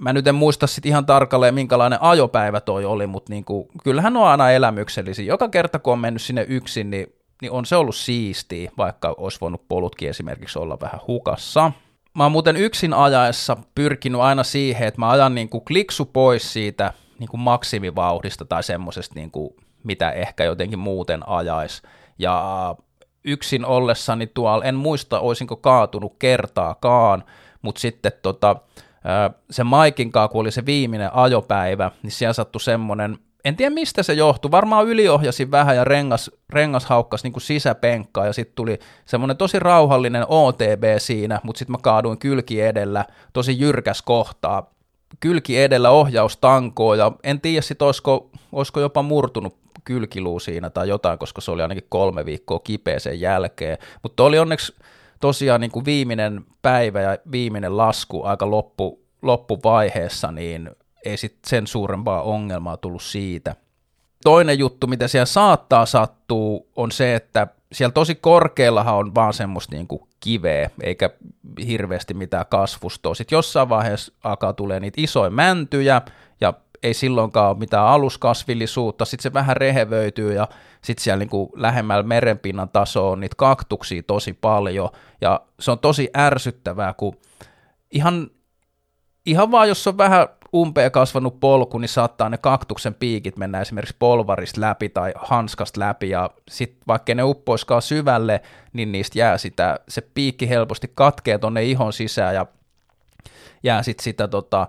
mä 0.00 0.12
nyt 0.12 0.26
en 0.26 0.34
muista 0.34 0.66
sitten 0.66 0.90
ihan 0.90 1.06
tarkalleen 1.06 1.54
minkälainen 1.54 2.02
ajopäivä 2.02 2.60
toi 2.60 2.84
oli, 2.84 3.06
mutta 3.06 3.32
niinku, 3.32 3.68
kyllähän 3.84 4.16
on 4.16 4.28
aina 4.28 4.50
elämyksellisiä. 4.50 5.24
Joka 5.24 5.48
kerta 5.48 5.78
kun 5.78 5.92
on 5.92 5.98
mennyt 5.98 6.22
sinne 6.22 6.46
yksin, 6.48 6.90
niin 6.90 7.15
niin 7.42 7.52
on 7.52 7.66
se 7.66 7.76
ollut 7.76 7.96
siistiä, 7.96 8.70
vaikka 8.78 9.14
olisi 9.18 9.40
voinut 9.40 9.68
polutkin 9.68 10.08
esimerkiksi 10.08 10.58
olla 10.58 10.80
vähän 10.80 11.00
hukassa. 11.06 11.72
Mä 12.14 12.22
oon 12.22 12.32
muuten 12.32 12.56
yksin 12.56 12.94
ajaessa 12.94 13.56
pyrkinyt 13.74 14.20
aina 14.20 14.44
siihen, 14.44 14.88
että 14.88 15.00
mä 15.00 15.10
ajan 15.10 15.34
niin 15.34 15.48
kuin 15.48 15.64
kliksu 15.64 16.04
pois 16.04 16.52
siitä 16.52 16.92
niin 17.18 17.28
kuin 17.28 17.40
maksimivauhdista 17.40 18.44
tai 18.44 18.62
semmoisesta, 18.62 19.14
niin 19.14 19.30
kuin, 19.30 19.56
mitä 19.84 20.10
ehkä 20.10 20.44
jotenkin 20.44 20.78
muuten 20.78 21.28
ajais. 21.28 21.82
Ja 22.18 22.76
yksin 23.24 23.64
ollessani 23.64 24.26
tuolla, 24.26 24.64
en 24.64 24.74
muista, 24.74 25.20
olisinko 25.20 25.56
kaatunut 25.56 26.16
kertaakaan, 26.18 27.24
mutta 27.62 27.80
sitten 27.80 28.12
tota, 28.22 28.56
se 29.50 29.64
Maikin 29.64 30.12
kun 30.12 30.40
oli 30.40 30.50
se 30.50 30.66
viimeinen 30.66 31.14
ajopäivä, 31.14 31.90
niin 32.02 32.10
siellä 32.10 32.32
sattui 32.32 32.60
semmoinen 32.60 33.18
en 33.46 33.56
tiedä 33.56 33.74
mistä 33.74 34.02
se 34.02 34.12
johtui, 34.12 34.50
varmaan 34.50 34.86
yliohjasin 34.86 35.50
vähän 35.50 35.76
ja 35.76 35.84
rengas, 35.84 36.30
rengas 36.50 36.84
haukkas 36.84 37.24
niin 37.24 37.32
sisäpenkkaa 37.38 38.26
ja 38.26 38.32
sitten 38.32 38.54
tuli 38.54 38.78
semmoinen 39.04 39.36
tosi 39.36 39.58
rauhallinen 39.58 40.24
OTB 40.28 40.84
siinä, 40.98 41.40
mutta 41.42 41.58
sitten 41.58 41.72
mä 41.72 41.78
kaaduin 41.82 42.18
kylki 42.18 42.60
edellä 42.60 43.04
tosi 43.32 43.60
jyrkäs 43.60 44.02
kohtaa, 44.02 44.70
kylki 45.20 45.62
edellä 45.62 45.90
ohjaustankoa 45.90 46.96
ja 46.96 47.12
en 47.22 47.40
tiedä 47.40 47.62
sitten 47.62 47.86
olisiko, 47.86 48.30
olisiko 48.52 48.80
jopa 48.80 49.02
murtunut 49.02 49.56
kylkiluu 49.84 50.40
siinä 50.40 50.70
tai 50.70 50.88
jotain, 50.88 51.18
koska 51.18 51.40
se 51.40 51.50
oli 51.50 51.62
ainakin 51.62 51.86
kolme 51.88 52.24
viikkoa 52.26 52.58
kipeä 52.58 52.98
sen 52.98 53.20
jälkeen, 53.20 53.78
mutta 54.02 54.24
oli 54.24 54.38
onneksi 54.38 54.74
tosiaan 55.20 55.60
niin 55.60 55.70
kuin 55.70 55.84
viimeinen 55.84 56.44
päivä 56.62 57.00
ja 57.00 57.18
viimeinen 57.32 57.76
lasku 57.76 58.22
aika 58.22 58.50
loppu, 58.50 59.00
loppuvaiheessa, 59.22 60.32
niin 60.32 60.70
ei 61.06 61.16
sit 61.16 61.38
sen 61.46 61.66
suurempaa 61.66 62.22
ongelmaa 62.22 62.76
tullut 62.76 63.02
siitä. 63.02 63.56
Toinen 64.24 64.58
juttu, 64.58 64.86
mitä 64.86 65.08
siellä 65.08 65.26
saattaa 65.26 65.86
sattua, 65.86 66.60
on 66.76 66.92
se, 66.92 67.14
että 67.14 67.46
siellä 67.72 67.92
tosi 67.92 68.14
korkeallahan 68.14 68.94
on 68.94 69.14
vaan 69.14 69.34
semmoista 69.34 69.74
niin 69.74 69.86
kuin 69.86 70.02
kiveä, 70.20 70.70
eikä 70.82 71.10
hirveästi 71.66 72.14
mitään 72.14 72.46
kasvustoa. 72.48 73.14
Sitten 73.14 73.36
jossain 73.36 73.68
vaiheessa 73.68 74.12
alkaa 74.24 74.52
tulee 74.52 74.80
niitä 74.80 75.00
isoja 75.00 75.30
mäntyjä, 75.30 76.02
ja 76.40 76.54
ei 76.82 76.94
silloinkaan 76.94 77.50
ole 77.50 77.58
mitään 77.58 77.86
aluskasvillisuutta, 77.86 79.04
sitten 79.04 79.22
se 79.22 79.32
vähän 79.32 79.56
rehevöityy, 79.56 80.32
ja 80.32 80.48
sitten 80.82 81.04
siellä 81.04 81.18
niin 81.18 81.28
kuin 81.28 81.50
lähemmällä 81.54 82.02
merenpinnan 82.02 82.68
tasoa 82.68 83.10
on 83.10 83.20
niitä 83.20 83.36
kaktuksia 83.36 84.02
tosi 84.02 84.32
paljon, 84.32 84.88
ja 85.20 85.40
se 85.60 85.70
on 85.70 85.78
tosi 85.78 86.10
ärsyttävää, 86.16 86.94
kun 86.94 87.16
ihan, 87.90 88.30
ihan 89.26 89.50
vaan 89.50 89.68
jos 89.68 89.86
on 89.86 89.98
vähän 89.98 90.28
umpeen 90.56 90.90
kasvanut 90.90 91.40
polku, 91.40 91.78
niin 91.78 91.88
saattaa 91.88 92.28
ne 92.28 92.38
kaktuksen 92.38 92.94
piikit 92.94 93.36
mennä 93.36 93.60
esimerkiksi 93.60 93.96
polvarista 93.98 94.60
läpi 94.60 94.88
tai 94.88 95.12
hanskasta 95.16 95.80
läpi, 95.80 96.10
ja 96.10 96.30
sitten 96.48 96.82
vaikka 96.86 97.14
ne 97.14 97.22
uppoiskaa 97.22 97.80
syvälle, 97.80 98.42
niin 98.72 98.92
niistä 98.92 99.18
jää 99.18 99.38
sitä, 99.38 99.80
se 99.88 100.00
piikki 100.00 100.48
helposti 100.48 100.92
katkee 100.94 101.38
tonne 101.38 101.64
ihon 101.64 101.92
sisään, 101.92 102.34
ja 102.34 102.46
jää 103.62 103.82
sitten 103.82 104.04
sitä 104.04 104.28
tota, 104.28 104.68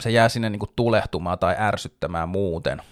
se 0.00 0.10
jää 0.10 0.28
sinne 0.28 0.50
niinku 0.50 0.72
tulehtumaan 0.76 1.38
tai 1.38 1.54
ärsyttämään 1.58 2.28
muuten. 2.28 2.82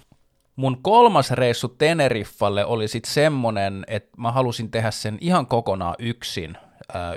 Mun 0.57 0.83
kolmas 0.83 1.31
reissu 1.31 1.69
Teneriffalle 1.69 2.65
oli 2.65 2.89
sitten 2.89 3.13
semmonen, 3.13 3.85
että 3.87 4.11
mä 4.17 4.33
halusin 4.33 4.71
tehdä 4.71 4.91
sen 4.91 5.19
ihan 5.21 5.47
kokonaan 5.47 5.95
yksin. 5.99 6.59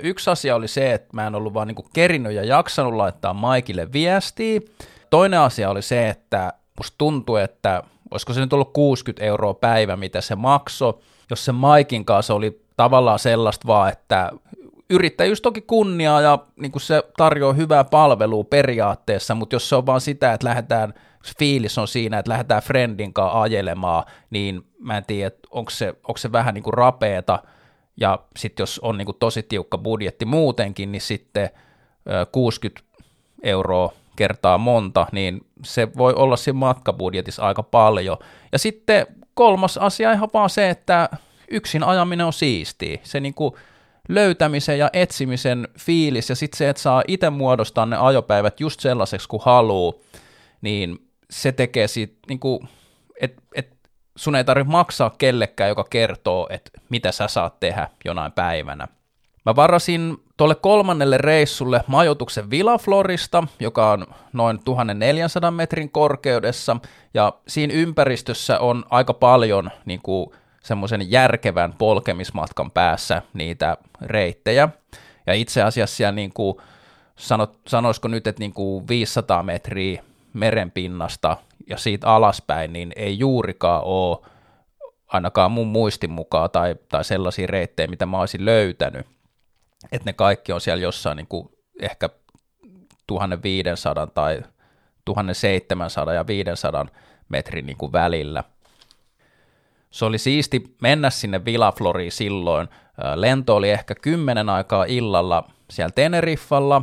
Yksi 0.02 0.30
asia 0.30 0.56
oli 0.56 0.68
se, 0.68 0.92
että 0.92 1.08
mä 1.12 1.26
en 1.26 1.34
ollut 1.34 1.54
vaan 1.54 1.66
niinku 1.66 1.86
kerinyt 1.92 2.32
ja 2.32 2.44
jaksanut 2.44 2.94
laittaa 2.94 3.34
Maikille 3.34 3.92
viestiä. 3.92 4.60
Toinen 5.10 5.40
asia 5.40 5.70
oli 5.70 5.82
se, 5.82 6.08
että 6.08 6.52
musta 6.78 6.94
tuntui, 6.98 7.42
että 7.42 7.82
olisiko 8.10 8.32
se 8.32 8.40
nyt 8.40 8.52
ollut 8.52 8.72
60 8.72 9.24
euroa 9.24 9.54
päivä, 9.54 9.96
mitä 9.96 10.20
se 10.20 10.34
maksoi. 10.34 10.98
Jos 11.30 11.44
se 11.44 11.52
Maikin 11.52 12.04
kanssa 12.04 12.34
oli 12.34 12.62
tavallaan 12.76 13.18
sellaista 13.18 13.66
vaan, 13.66 13.92
että 13.92 14.30
yrittäjyys 14.90 15.40
toki 15.40 15.60
kunniaa 15.60 16.20
ja 16.20 16.38
niin 16.56 16.72
kuin 16.72 16.82
se 16.82 17.02
tarjoaa 17.16 17.52
hyvää 17.52 17.84
palvelua 17.84 18.44
periaatteessa, 18.44 19.34
mutta 19.34 19.54
jos 19.54 19.68
se 19.68 19.76
on 19.76 19.86
vaan 19.86 20.00
sitä, 20.00 20.32
että 20.32 20.46
lähdetään, 20.46 20.94
fiilis 21.38 21.78
on 21.78 21.88
siinä, 21.88 22.18
että 22.18 22.30
lähdetään 22.30 22.62
friendin 22.62 23.12
kanssa 23.12 23.40
ajelemaan, 23.40 24.04
niin 24.30 24.62
mä 24.78 24.96
en 24.96 25.04
tiedä, 25.04 25.36
onko 25.50 25.70
se, 25.70 25.88
onko 25.88 26.18
se 26.18 26.32
vähän 26.32 26.54
niin 26.54 26.62
kuin 26.62 26.74
rapeeta, 26.74 27.38
ja 27.96 28.18
sitten 28.36 28.62
jos 28.62 28.78
on 28.78 28.98
niin 28.98 29.06
kuin 29.06 29.16
tosi 29.18 29.42
tiukka 29.42 29.78
budjetti 29.78 30.24
muutenkin, 30.24 30.92
niin 30.92 31.02
sitten 31.02 31.50
60 32.32 32.82
euroa 33.42 33.92
kertaa 34.16 34.58
monta, 34.58 35.06
niin 35.12 35.40
se 35.64 35.88
voi 35.96 36.14
olla 36.14 36.36
siinä 36.36 36.58
matkabudjetissa 36.58 37.42
aika 37.42 37.62
paljon. 37.62 38.16
Ja 38.52 38.58
sitten 38.58 39.06
kolmas 39.34 39.78
asia 39.78 40.12
ihan 40.12 40.28
vaan 40.34 40.50
se, 40.50 40.70
että 40.70 41.08
yksin 41.50 41.82
ajaminen 41.82 42.26
on 42.26 42.32
siistiä. 42.32 42.98
Se 43.02 43.20
niin 43.20 43.34
kuin 43.34 43.54
löytämisen 44.08 44.78
ja 44.78 44.90
etsimisen 44.92 45.68
fiilis 45.78 46.28
ja 46.28 46.36
sitten 46.36 46.58
se, 46.58 46.68
että 46.68 46.82
saa 46.82 47.02
itse 47.08 47.30
muodostaa 47.30 47.86
ne 47.86 47.96
ajopäivät 47.96 48.60
just 48.60 48.80
sellaiseksi 48.80 49.28
kuin 49.28 49.42
haluaa, 49.44 49.94
niin 50.60 50.98
se 51.30 51.52
tekee 51.52 51.88
siitä, 51.88 52.14
niin 52.28 52.40
kuin, 52.40 52.68
että 53.20 53.42
et 53.54 53.76
sun 54.20 54.36
ei 54.36 54.44
tarvitse 54.44 54.70
maksaa 54.70 55.10
kellekään, 55.18 55.68
joka 55.68 55.84
kertoo, 55.90 56.46
että 56.50 56.70
mitä 56.88 57.12
sä 57.12 57.28
saat 57.28 57.60
tehdä 57.60 57.88
jonain 58.04 58.32
päivänä. 58.32 58.88
Mä 59.46 59.56
varasin 59.56 60.16
tuolle 60.36 60.54
kolmannelle 60.54 61.18
reissulle 61.18 61.80
majoituksen 61.86 62.50
Villaflorista, 62.50 63.44
joka 63.60 63.90
on 63.90 64.06
noin 64.32 64.58
1400 64.64 65.50
metrin 65.50 65.90
korkeudessa, 65.90 66.76
ja 67.14 67.32
siinä 67.48 67.74
ympäristössä 67.74 68.58
on 68.58 68.84
aika 68.90 69.14
paljon 69.14 69.70
niin 69.84 70.00
kuin, 70.02 70.30
semmoisen 70.62 71.10
järkevän 71.10 71.74
polkemismatkan 71.78 72.70
päässä 72.70 73.22
niitä 73.34 73.76
reittejä. 74.00 74.68
Ja 75.26 75.34
itse 75.34 75.62
asiassa 75.62 75.96
siellä 75.96 76.12
niin 76.12 76.32
kuin, 76.32 76.56
sanot, 77.16 77.58
sanoisiko 77.66 78.08
nyt, 78.08 78.26
että 78.26 78.40
niin 78.40 78.52
kuin 78.52 78.88
500 78.88 79.42
metriä 79.42 80.02
merenpinnasta 80.32 81.36
ja 81.66 81.76
siitä 81.76 82.08
alaspäin, 82.08 82.72
niin 82.72 82.92
ei 82.96 83.18
juurikaan 83.18 83.82
ole 83.84 84.18
ainakaan 85.06 85.52
mun 85.52 85.66
muistin 85.66 86.10
mukaan 86.10 86.50
tai, 86.50 86.76
tai 86.88 87.04
sellaisia 87.04 87.46
reittejä, 87.46 87.86
mitä 87.86 88.06
mä 88.06 88.20
olisin 88.20 88.44
löytänyt. 88.44 89.06
Että 89.92 90.08
ne 90.08 90.12
kaikki 90.12 90.52
on 90.52 90.60
siellä 90.60 90.82
jossain 90.82 91.16
niin 91.16 91.26
kuin 91.26 91.48
ehkä 91.80 92.08
1500 93.06 94.06
tai 94.06 94.42
1700 95.04 96.14
ja 96.14 96.26
500 96.26 96.86
metrin 97.28 97.66
niin 97.66 97.76
kuin 97.76 97.92
välillä– 97.92 98.44
se 99.90 100.04
oli 100.04 100.18
siisti 100.18 100.76
mennä 100.82 101.10
sinne 101.10 101.44
Villafloriin 101.44 102.12
silloin. 102.12 102.68
Lento 103.14 103.56
oli 103.56 103.70
ehkä 103.70 103.94
kymmenen 103.94 104.48
aikaa 104.48 104.84
illalla 104.84 105.50
siellä 105.70 105.92
Teneriffalla, 105.94 106.82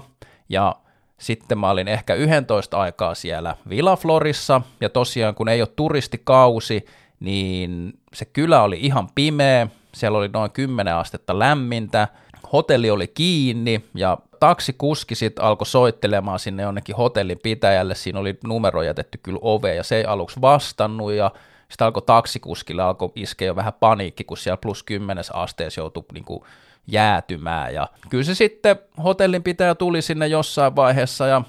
ja 0.49 0.75
sitten 1.19 1.57
mä 1.57 1.69
olin 1.69 1.87
ehkä 1.87 2.13
11 2.13 2.77
aikaa 2.77 3.15
siellä 3.15 3.55
Villaflorissa, 3.69 4.61
ja 4.81 4.89
tosiaan 4.89 5.35
kun 5.35 5.49
ei 5.49 5.61
ole 5.61 5.69
turistikausi, 5.75 6.85
niin 7.19 7.99
se 8.13 8.25
kylä 8.25 8.63
oli 8.63 8.77
ihan 8.81 9.09
pimeä, 9.15 9.67
siellä 9.93 10.17
oli 10.17 10.27
noin 10.27 10.51
10 10.51 10.95
astetta 10.95 11.39
lämmintä, 11.39 12.07
hotelli 12.53 12.89
oli 12.89 13.07
kiinni, 13.07 13.85
ja 13.95 14.17
taksikuski 14.39 15.15
sitten 15.15 15.45
alkoi 15.45 15.65
soittelemaan 15.65 16.39
sinne 16.39 16.63
jonnekin 16.63 16.95
hotellin 16.95 17.39
pitäjälle, 17.43 17.95
siinä 17.95 18.19
oli 18.19 18.37
numero 18.43 18.83
jätetty 18.83 19.19
kyllä 19.23 19.39
ove, 19.41 19.75
ja 19.75 19.83
se 19.83 19.95
ei 19.95 20.05
aluksi 20.05 20.41
vastannut, 20.41 21.11
ja 21.11 21.31
sitten 21.69 21.85
alkoi 21.85 22.03
taksikuskille, 22.05 22.83
alkoi 22.83 23.11
iskeä 23.15 23.47
jo 23.47 23.55
vähän 23.55 23.73
paniikki, 23.79 24.23
kun 24.23 24.37
siellä 24.37 24.57
plus 24.57 24.83
10 24.83 25.23
asteessa 25.33 25.81
joutui 25.81 26.03
niin 26.13 26.25
kuin 26.25 26.43
jäätymään. 26.87 27.73
Ja 27.73 27.87
kyllä 28.09 28.23
se 28.23 28.35
sitten 28.35 28.79
hotellin 29.03 29.43
pitäjä 29.43 29.75
tuli 29.75 30.01
sinne 30.01 30.27
jossain 30.27 30.75
vaiheessa 30.75 31.27
ja 31.27 31.41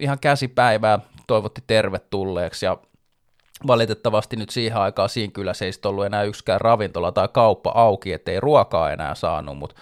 ihan 0.00 0.18
käsipäivää 0.18 0.98
toivotti 1.26 1.64
tervetulleeksi 1.66 2.66
ja 2.66 2.78
valitettavasti 3.66 4.36
nyt 4.36 4.50
siihen 4.50 4.78
aikaan 4.78 5.08
siinä 5.08 5.32
kyllä 5.32 5.52
ei 5.60 5.70
ollut 5.84 6.06
enää 6.06 6.22
yksikään 6.22 6.60
ravintola 6.60 7.12
tai 7.12 7.28
kauppa 7.32 7.72
auki, 7.74 8.12
ettei 8.12 8.40
ruokaa 8.40 8.92
enää 8.92 9.14
saanut, 9.14 9.58
mutta 9.58 9.80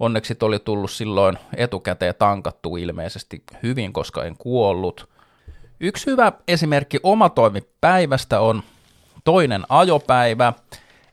onneksi 0.00 0.36
oli 0.42 0.58
tullut 0.58 0.90
silloin 0.90 1.38
etukäteen 1.56 2.14
tankattu 2.18 2.76
ilmeisesti 2.76 3.42
hyvin, 3.62 3.92
koska 3.92 4.24
en 4.24 4.36
kuollut. 4.38 5.08
Yksi 5.80 6.06
hyvä 6.06 6.32
esimerkki 6.48 6.98
omatoimipäivästä 7.02 8.40
on 8.40 8.62
toinen 9.24 9.64
ajopäivä, 9.68 10.52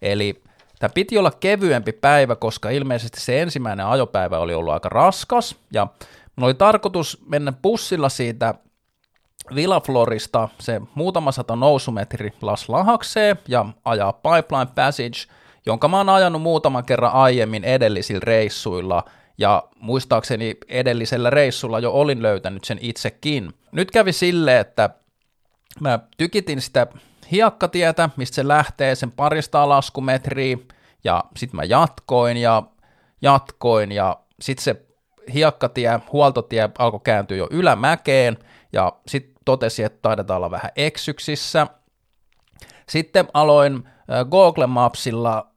eli 0.02 0.44
tämä 0.80 0.92
piti 0.94 1.18
olla 1.18 1.32
kevyempi 1.32 1.92
päivä, 1.92 2.36
koska 2.36 2.70
ilmeisesti 2.70 3.22
se 3.22 3.42
ensimmäinen 3.42 3.86
ajopäivä 3.86 4.40
oli 4.40 4.54
ollut 4.54 4.74
aika 4.74 4.90
raskas, 4.90 5.56
ja 5.74 5.88
mulla 6.36 6.48
oli 6.48 6.54
tarkoitus 6.54 7.24
mennä 7.28 7.54
bussilla 7.62 8.10
siitä 8.10 8.54
Villaflorista 9.56 10.50
se 10.60 10.82
muutama 10.96 11.32
sata 11.32 11.56
nousumetri 11.56 12.34
Las 12.42 12.70
Lahakseen 12.70 13.40
ja 13.48 13.66
ajaa 13.86 14.14
Pipeline 14.14 14.72
Passage, 14.76 15.34
jonka 15.66 15.88
mä 15.88 15.98
oon 15.98 16.10
ajanut 16.10 16.42
muutaman 16.42 16.86
kerran 16.86 17.12
aiemmin 17.12 17.64
edellisillä 17.64 18.22
reissuilla, 18.24 19.04
ja 19.38 19.64
muistaakseni 19.80 20.58
edellisellä 20.68 21.30
reissulla 21.30 21.80
jo 21.80 21.92
olin 21.92 22.22
löytänyt 22.22 22.64
sen 22.64 22.78
itsekin. 22.82 23.54
Nyt 23.72 23.92
kävi 23.92 24.12
silleen, 24.12 24.62
että 24.62 24.90
mä 25.80 26.00
tykitin 26.18 26.62
sitä 26.62 26.88
hiekkatietä, 27.32 28.10
mistä 28.18 28.36
se 28.36 28.48
lähtee, 28.48 28.96
sen 28.96 29.12
parista 29.12 29.70
laskumetriä, 29.70 30.58
ja 31.04 31.24
sitten 31.38 31.56
mä 31.56 31.64
jatkoin 31.64 32.38
ja 32.38 32.64
jatkoin, 33.22 33.92
ja 33.92 34.20
sitten 34.42 34.64
se 34.64 34.86
hiekkatie, 35.34 36.00
huoltotie 36.12 36.70
alkoi 36.80 37.00
kääntyä 37.04 37.38
jo 37.38 37.48
ylämäkeen, 37.52 38.38
ja 38.74 38.94
sitten 39.08 39.36
totesi, 39.46 39.84
että 39.84 40.00
taidetaan 40.02 40.38
olla 40.38 40.52
vähän 40.52 40.72
eksyksissä. 40.76 41.68
Sitten 42.90 43.28
aloin 43.34 43.90
Google 44.30 44.68
Mapsilla 44.68 45.48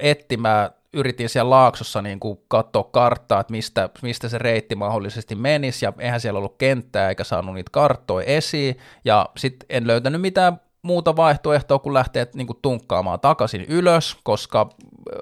etsimään, 0.00 0.70
yritin 0.92 1.28
siellä 1.28 1.50
laaksossa 1.50 2.02
niin 2.02 2.20
kuin 2.20 2.38
katsoa 2.48 2.84
karttaa, 2.84 3.40
että 3.40 3.50
mistä, 3.50 3.88
mistä 4.02 4.28
se 4.28 4.38
reitti 4.38 4.74
mahdollisesti 4.74 5.34
menisi, 5.34 5.84
ja 5.84 5.92
eihän 5.98 6.20
siellä 6.20 6.38
ollut 6.38 6.58
kenttää 6.58 7.08
eikä 7.08 7.24
saanut 7.24 7.54
niitä 7.54 7.70
karttoja 7.72 8.26
esiin, 8.26 8.78
ja 9.04 9.28
sitten 9.36 9.66
en 9.68 9.86
löytänyt 9.86 10.20
mitään 10.20 10.60
muuta 10.84 11.16
vaihtoehtoa 11.16 11.78
kuin 11.78 11.94
lähteä 11.94 12.26
niin 12.34 12.46
kuin 12.46 12.58
tunkkaamaan 12.62 13.20
takaisin 13.20 13.64
ylös, 13.68 14.16
koska 14.22 14.68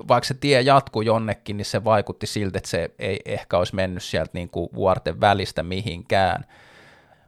vaikka 0.09 0.29
se 0.29 0.35
tie 0.35 0.61
jatkuu 0.61 1.03
jonnekin, 1.03 1.57
niin 1.57 1.64
se 1.64 1.85
vaikutti 1.85 2.27
siltä, 2.27 2.59
että 2.59 2.70
se 2.70 2.90
ei 2.98 3.20
ehkä 3.25 3.59
olisi 3.59 3.75
mennyt 3.75 4.03
sieltä 4.03 4.31
niin 4.35 4.48
kuin 4.48 4.68
vuorten 4.75 5.20
välistä 5.20 5.62
mihinkään. 5.62 6.44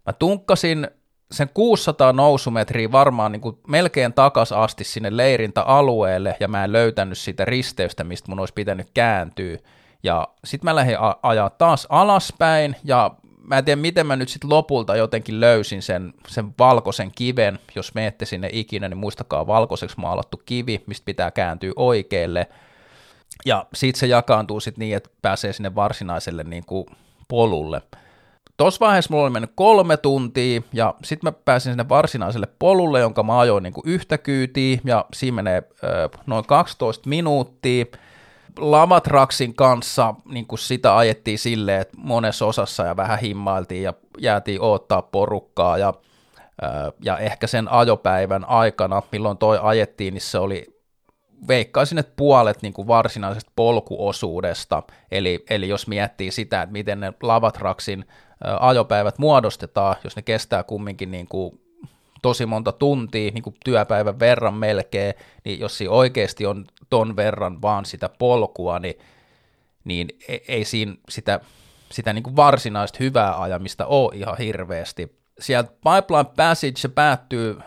Mä 0.06 0.12
tunkkasin 0.12 0.88
sen 1.30 1.50
600 1.54 2.12
nousumetriä 2.12 2.92
varmaan 2.92 3.32
niin 3.32 3.40
kuin 3.40 3.58
melkein 3.68 4.12
takas 4.12 4.52
asti 4.52 4.84
sinne 4.84 5.16
leirintäalueelle, 5.16 6.36
ja 6.40 6.48
mä 6.48 6.64
en 6.64 6.72
löytänyt 6.72 7.18
sitä 7.18 7.44
risteystä, 7.44 8.04
mistä 8.04 8.30
mun 8.30 8.40
olisi 8.40 8.54
pitänyt 8.54 8.90
kääntyä. 8.94 9.58
Ja 10.02 10.28
sitten 10.44 10.66
mä 10.66 10.74
lähdin 10.74 10.96
ajaa 11.22 11.50
taas 11.50 11.86
alaspäin, 11.90 12.76
ja 12.84 13.10
mä 13.48 13.58
en 13.58 13.64
tiedä, 13.64 13.80
miten 13.80 14.06
mä 14.06 14.16
nyt 14.16 14.28
sitten 14.28 14.50
lopulta 14.50 14.96
jotenkin 14.96 15.40
löysin 15.40 15.82
sen, 15.82 16.14
sen 16.28 16.54
valkoisen 16.58 17.12
kiven. 17.14 17.58
Jos 17.74 17.94
menette 17.94 18.24
sinne 18.24 18.48
ikinä, 18.52 18.88
niin 18.88 18.98
muistakaa 18.98 19.46
valkoiseksi 19.46 20.00
maalattu 20.00 20.42
kivi, 20.46 20.82
mistä 20.86 21.04
pitää 21.04 21.30
kääntyä 21.30 21.72
oikealle. 21.76 22.48
Ja 23.46 23.66
siitä 23.74 23.98
se 23.98 24.06
jakaantuu 24.06 24.60
sitten 24.60 24.80
niin, 24.80 24.96
että 24.96 25.10
pääsee 25.22 25.52
sinne 25.52 25.74
varsinaiselle 25.74 26.44
niin 26.44 26.64
kuin 26.66 26.86
polulle. 27.28 27.82
Tuossa 28.56 28.86
vaiheessa 28.86 29.12
mulla 29.12 29.24
oli 29.24 29.32
mennyt 29.32 29.52
kolme 29.54 29.96
tuntia, 29.96 30.62
ja 30.72 30.94
sitten 31.04 31.28
mä 31.28 31.32
pääsin 31.44 31.72
sinne 31.72 31.88
varsinaiselle 31.88 32.48
polulle, 32.58 33.00
jonka 33.00 33.22
mä 33.22 33.38
ajoin 33.38 33.62
niin 33.62 33.72
kuin 33.72 33.88
yhtä 33.88 34.18
kyytiä, 34.18 34.78
ja 34.84 35.04
siinä 35.14 35.34
menee 35.34 35.62
ö, 35.84 36.08
noin 36.26 36.44
12 36.44 37.08
minuuttia. 37.08 37.84
Lavatraksin 38.58 39.54
kanssa 39.54 40.14
niin 40.24 40.46
kuin 40.46 40.58
sitä 40.58 40.96
ajettiin 40.96 41.38
silleen, 41.38 41.80
että 41.80 41.96
monessa 41.98 42.46
osassa 42.46 42.84
ja 42.84 42.96
vähän 42.96 43.18
himmailtiin 43.18 43.82
ja 43.82 43.94
jäätiin 44.18 44.60
odottaa 44.60 45.02
porukkaa 45.02 45.78
ja, 45.78 45.94
ja 47.04 47.18
ehkä 47.18 47.46
sen 47.46 47.68
ajopäivän 47.68 48.44
aikana, 48.44 49.02
milloin 49.12 49.38
toi 49.38 49.58
ajettiin, 49.62 50.14
niin 50.14 50.22
se 50.22 50.38
oli 50.38 50.66
veikkaisin, 51.48 51.98
että 51.98 52.12
puolet 52.16 52.62
niin 52.62 52.72
kuin 52.72 52.88
varsinaisesta 52.88 53.52
polkuosuudesta, 53.56 54.82
eli, 55.10 55.44
eli 55.50 55.68
jos 55.68 55.86
miettii 55.86 56.30
sitä, 56.30 56.62
että 56.62 56.72
miten 56.72 57.00
ne 57.00 57.12
Lavatraksin 57.22 58.04
ajopäivät 58.60 59.18
muodostetaan, 59.18 59.96
jos 60.04 60.16
ne 60.16 60.22
kestää 60.22 60.62
kumminkin 60.62 61.10
niin 61.10 61.28
kuin 61.28 61.63
tosi 62.24 62.46
monta 62.46 62.72
tuntia, 62.72 63.30
niin 63.30 63.42
kuin 63.42 63.56
työpäivän 63.64 64.18
verran 64.18 64.54
melkein, 64.54 65.14
niin 65.44 65.60
jos 65.60 65.78
siinä 65.78 65.92
oikeasti 65.92 66.46
on 66.46 66.64
ton 66.90 67.16
verran 67.16 67.62
vaan 67.62 67.84
sitä 67.84 68.08
polkua, 68.08 68.78
niin, 68.78 68.94
niin 69.84 70.08
e, 70.28 70.36
ei 70.48 70.64
siinä 70.64 70.94
sitä, 71.08 71.40
sitä 71.92 72.12
niin 72.12 72.22
kuin 72.22 72.36
varsinaista 72.36 72.98
hyvää 73.00 73.42
ajamista 73.42 73.86
ole 73.86 74.16
ihan 74.16 74.38
hirveästi. 74.38 75.16
Sieltä 75.38 75.70
Pipeline 75.70 76.30
Passage 76.36 76.76
se 76.76 76.88
päättyy, 76.88 77.58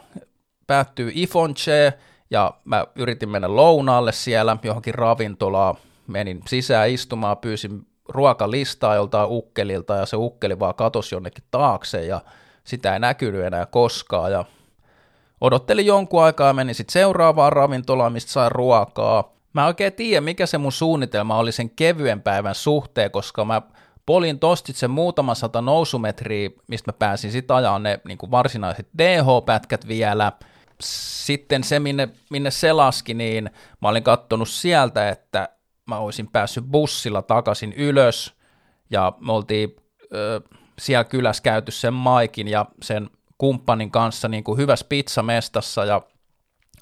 päättyy 0.68 1.12
Ifonche, 1.14 1.94
ja 2.30 2.54
mä 2.66 2.86
yritin 2.96 3.30
mennä 3.30 3.56
lounaalle 3.56 4.12
siellä 4.12 4.58
johonkin 4.64 4.96
ravintolaan, 4.96 5.76
menin 6.08 6.42
sisään 6.48 6.90
istumaan, 6.90 7.38
pyysin 7.38 7.88
ruokalistaa 8.10 8.96
joltain 8.96 9.30
ukkelilta, 9.30 9.96
ja 9.96 10.06
se 10.06 10.18
ukkeli 10.18 10.60
vaan 10.60 10.76
katosi 10.76 11.16
jonnekin 11.16 11.44
taakse, 11.52 12.06
ja 12.06 12.22
sitä 12.68 12.94
ei 12.94 13.00
näkynyt 13.00 13.46
enää 13.46 13.66
koskaan, 13.66 14.32
ja 14.32 14.46
odottelin 15.42 15.86
jonkun 15.86 16.24
aikaa 16.24 16.48
ja 16.48 16.54
menin 16.54 16.76
sitten 16.76 16.94
seuraavaan 16.94 17.54
ravintolaan, 17.54 18.14
mistä 18.14 18.32
sain 18.32 18.52
ruokaa. 18.52 19.34
Mä 19.54 19.68
oikein 19.68 19.94
tiedä, 19.94 20.22
mikä 20.22 20.46
se 20.46 20.58
mun 20.58 20.72
suunnitelma 20.72 21.38
oli 21.38 21.52
sen 21.52 21.70
kevyen 21.70 22.22
päivän 22.22 22.56
suhteen, 22.56 23.12
koska 23.12 23.46
mä 23.46 23.62
polin 24.06 24.40
tosti 24.40 24.74
sen 24.74 24.92
muutama 24.92 25.36
sata 25.36 25.62
nousumetriä, 25.62 26.50
mistä 26.68 26.92
mä 26.92 26.98
pääsin 27.00 27.32
sitten 27.32 27.56
ajaa 27.56 27.80
ne 27.80 28.00
niin 28.08 28.18
kuin 28.18 28.32
varsinaiset 28.32 28.88
DH-pätkät 28.98 29.88
vielä. 29.88 30.32
Sitten 30.82 31.64
se, 31.64 31.80
minne, 31.80 32.10
minne 32.30 32.52
se 32.52 32.74
laski, 32.74 33.14
niin 33.14 33.50
mä 33.82 33.90
olin 33.90 34.04
kattonut 34.04 34.50
sieltä, 34.50 35.10
että 35.10 35.50
mä 35.86 35.98
olisin 35.98 36.28
päässyt 36.28 36.66
bussilla 36.66 37.22
takaisin 37.22 37.74
ylös, 37.74 38.34
ja 38.90 39.14
me 39.20 39.32
oltiin 39.32 39.76
siellä 40.80 41.04
kylässä 41.04 41.44
käyty 41.44 41.72
sen 41.72 41.94
Maikin 41.94 42.48
ja 42.48 42.66
sen 42.82 43.10
kumppanin 43.38 43.92
kanssa 43.92 44.28
niin 44.28 44.44
kuin 44.44 44.58
hyvässä 44.58 44.86
pizzamestassa, 44.90 45.86
ja 45.86 46.02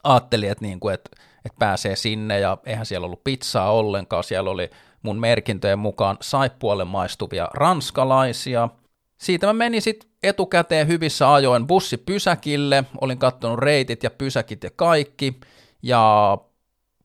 ajattelin, 0.04 0.52
että, 0.52 0.66
niin 0.66 0.80
kuin, 0.80 0.94
että, 0.94 1.10
että 1.46 1.60
pääsee 1.60 1.96
sinne, 1.96 2.40
ja 2.40 2.58
eihän 2.66 2.86
siellä 2.86 3.06
ollut 3.06 3.24
pizzaa 3.24 3.72
ollenkaan, 3.72 4.24
siellä 4.24 4.50
oli 4.50 4.70
mun 5.02 5.20
merkintöjen 5.20 5.80
mukaan 5.80 6.18
saippualle 6.22 6.86
maistuvia 6.86 7.48
ranskalaisia. 7.54 8.70
Siitä 9.18 9.48
mä 9.48 9.54
menin 9.54 9.82
sitten 9.82 10.10
etukäteen 10.24 10.88
hyvissä 10.88 11.34
ajoin 11.34 11.68
bussipysäkille, 11.68 12.84
olin 13.02 13.18
katsonut 13.18 13.60
reitit 13.60 14.04
ja 14.04 14.12
pysäkit 14.12 14.64
ja 14.64 14.70
kaikki, 14.76 15.40
ja 15.84 16.38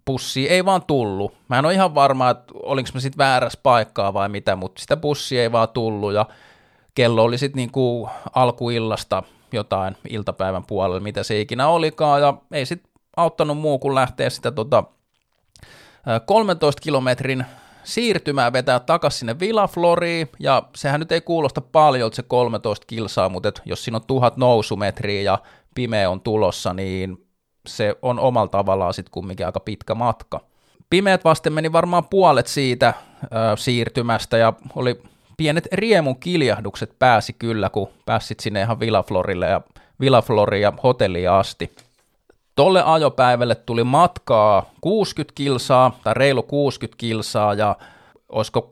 bussi 0.07 0.49
ei 0.49 0.65
vaan 0.65 0.83
tullut. 0.83 1.35
Mä 1.49 1.59
en 1.59 1.65
ole 1.65 1.75
ihan 1.75 1.95
varma, 1.95 2.31
että 2.31 2.45
olinko 2.63 2.91
mä 2.95 3.01
sitten 3.01 3.19
väärässä 3.19 3.61
paikkaa 3.63 4.15
vai 4.15 4.29
mitä, 4.29 4.57
mutta 4.57 4.81
sitä 4.81 4.97
bussi 4.97 5.39
ei 5.39 5.53
vaan 5.53 5.69
tullut, 5.69 6.13
ja 6.13 6.27
kello 7.01 7.23
oli 7.25 7.39
sitten 7.39 7.57
niinku 7.57 8.09
alkuillasta 8.35 9.23
jotain 9.53 9.97
iltapäivän 10.09 10.65
puolella, 10.65 11.01
mitä 11.01 11.23
se 11.23 11.41
ikinä 11.41 11.69
olikaan, 11.69 12.21
ja 12.21 12.35
ei 12.53 12.67
sitten 12.67 12.93
auttanut 13.17 13.59
muu 13.59 13.79
kuin 13.79 13.95
lähteä 13.95 14.31
sitä 14.31 14.51
tota, 14.51 14.85
13 16.27 16.83
kilometrin 16.83 17.45
siirtymää 17.85 18.53
vetää 18.53 18.81
takaisin 18.81 19.19
sinne 19.19 19.39
Villafloriin, 19.41 20.29
ja 20.39 20.63
sehän 20.77 21.01
nyt 21.01 21.13
ei 21.13 21.21
kuulosta 21.21 21.61
paljon 21.61 22.13
se 22.13 22.23
13 22.23 22.87
kilsaa, 22.87 23.29
mutta 23.29 23.49
et 23.49 23.63
jos 23.65 23.85
siinä 23.85 23.97
on 23.97 24.07
tuhat 24.07 24.37
nousumetriä 24.37 25.23
ja 25.23 25.39
pimeä 25.75 26.11
on 26.11 26.21
tulossa, 26.21 26.75
niin 26.75 27.27
se 27.69 27.97
on 28.03 28.19
omalla 28.19 28.49
tavallaan 28.49 28.95
sitten 28.95 29.13
kumminkin 29.13 29.47
aika 29.47 29.61
pitkä 29.61 29.95
matka. 29.95 30.41
Pimeät 30.91 31.25
vasten 31.25 31.53
meni 31.53 31.73
varmaan 31.73 32.09
puolet 32.09 32.47
siitä 32.47 32.95
ö, 33.25 33.27
siirtymästä, 33.57 34.37
ja 34.37 34.53
oli 34.77 35.03
pienet 35.41 35.69
riemun 35.73 36.21
kiljahdukset 36.21 36.99
pääsi 36.99 37.33
kyllä, 37.33 37.71
kun 37.71 37.89
pääsit 38.07 38.41
sinne 38.41 38.61
ihan 38.61 38.81
Villaflorille 38.81 39.47
ja 39.47 39.61
Villafloria 40.01 40.61
ja 40.61 40.73
hotelliin 40.83 41.31
asti. 41.31 41.73
Tolle 42.57 42.83
ajopäivälle 42.83 43.55
tuli 43.55 43.85
matkaa 43.85 44.71
60 44.81 45.33
kilsaa 45.35 45.99
tai 46.05 46.15
reilu 46.15 46.43
60 46.43 46.99
kilsaa 46.99 47.55
ja 47.55 47.77
olisiko 48.29 48.69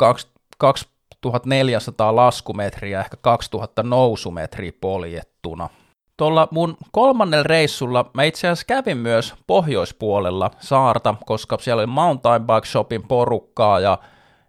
2400 0.58 2.16
laskumetriä, 2.16 3.00
ehkä 3.00 3.16
2000 3.20 3.82
nousumetriä 3.82 4.72
poljettuna. 4.80 5.68
Tuolla 6.16 6.48
mun 6.50 6.76
kolmannella 6.92 7.42
reissulla 7.42 8.10
mä 8.14 8.22
itse 8.22 8.48
asiassa 8.48 8.66
kävin 8.66 8.98
myös 8.98 9.34
pohjoispuolella 9.46 10.50
saarta, 10.58 11.14
koska 11.26 11.58
siellä 11.60 11.80
oli 11.80 11.86
mountain 11.86 12.42
bike 12.42 12.66
shopin 12.66 13.02
porukkaa 13.02 13.80
ja 13.80 13.98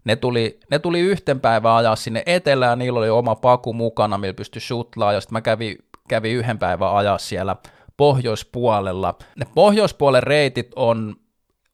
ne 0.04 0.16
tuli, 0.16 0.60
ne 0.72 0.80
tuli 0.80 1.00
yhten 1.00 1.40
päivän 1.40 1.74
ajaa 1.74 1.96
sinne 1.96 2.24
etelään, 2.26 2.80
niillä 2.80 3.00
oli 3.00 3.10
oma 3.10 3.36
paku 3.36 3.74
mukana, 3.74 4.18
millä 4.18 4.34
pystyi 4.34 4.62
shutlaa, 4.62 5.14
ja 5.14 5.22
sitten 5.22 5.36
mä 5.36 5.42
kävin, 5.42 5.78
kävin 6.08 6.36
yhden 6.36 6.60
päivän 6.60 6.96
ajaa 6.96 7.18
siellä 7.18 7.56
pohjoispuolella. 7.98 9.16
Ne 9.36 9.46
pohjoispuolen 9.56 10.24
reitit 10.24 10.72
on, 10.76 11.16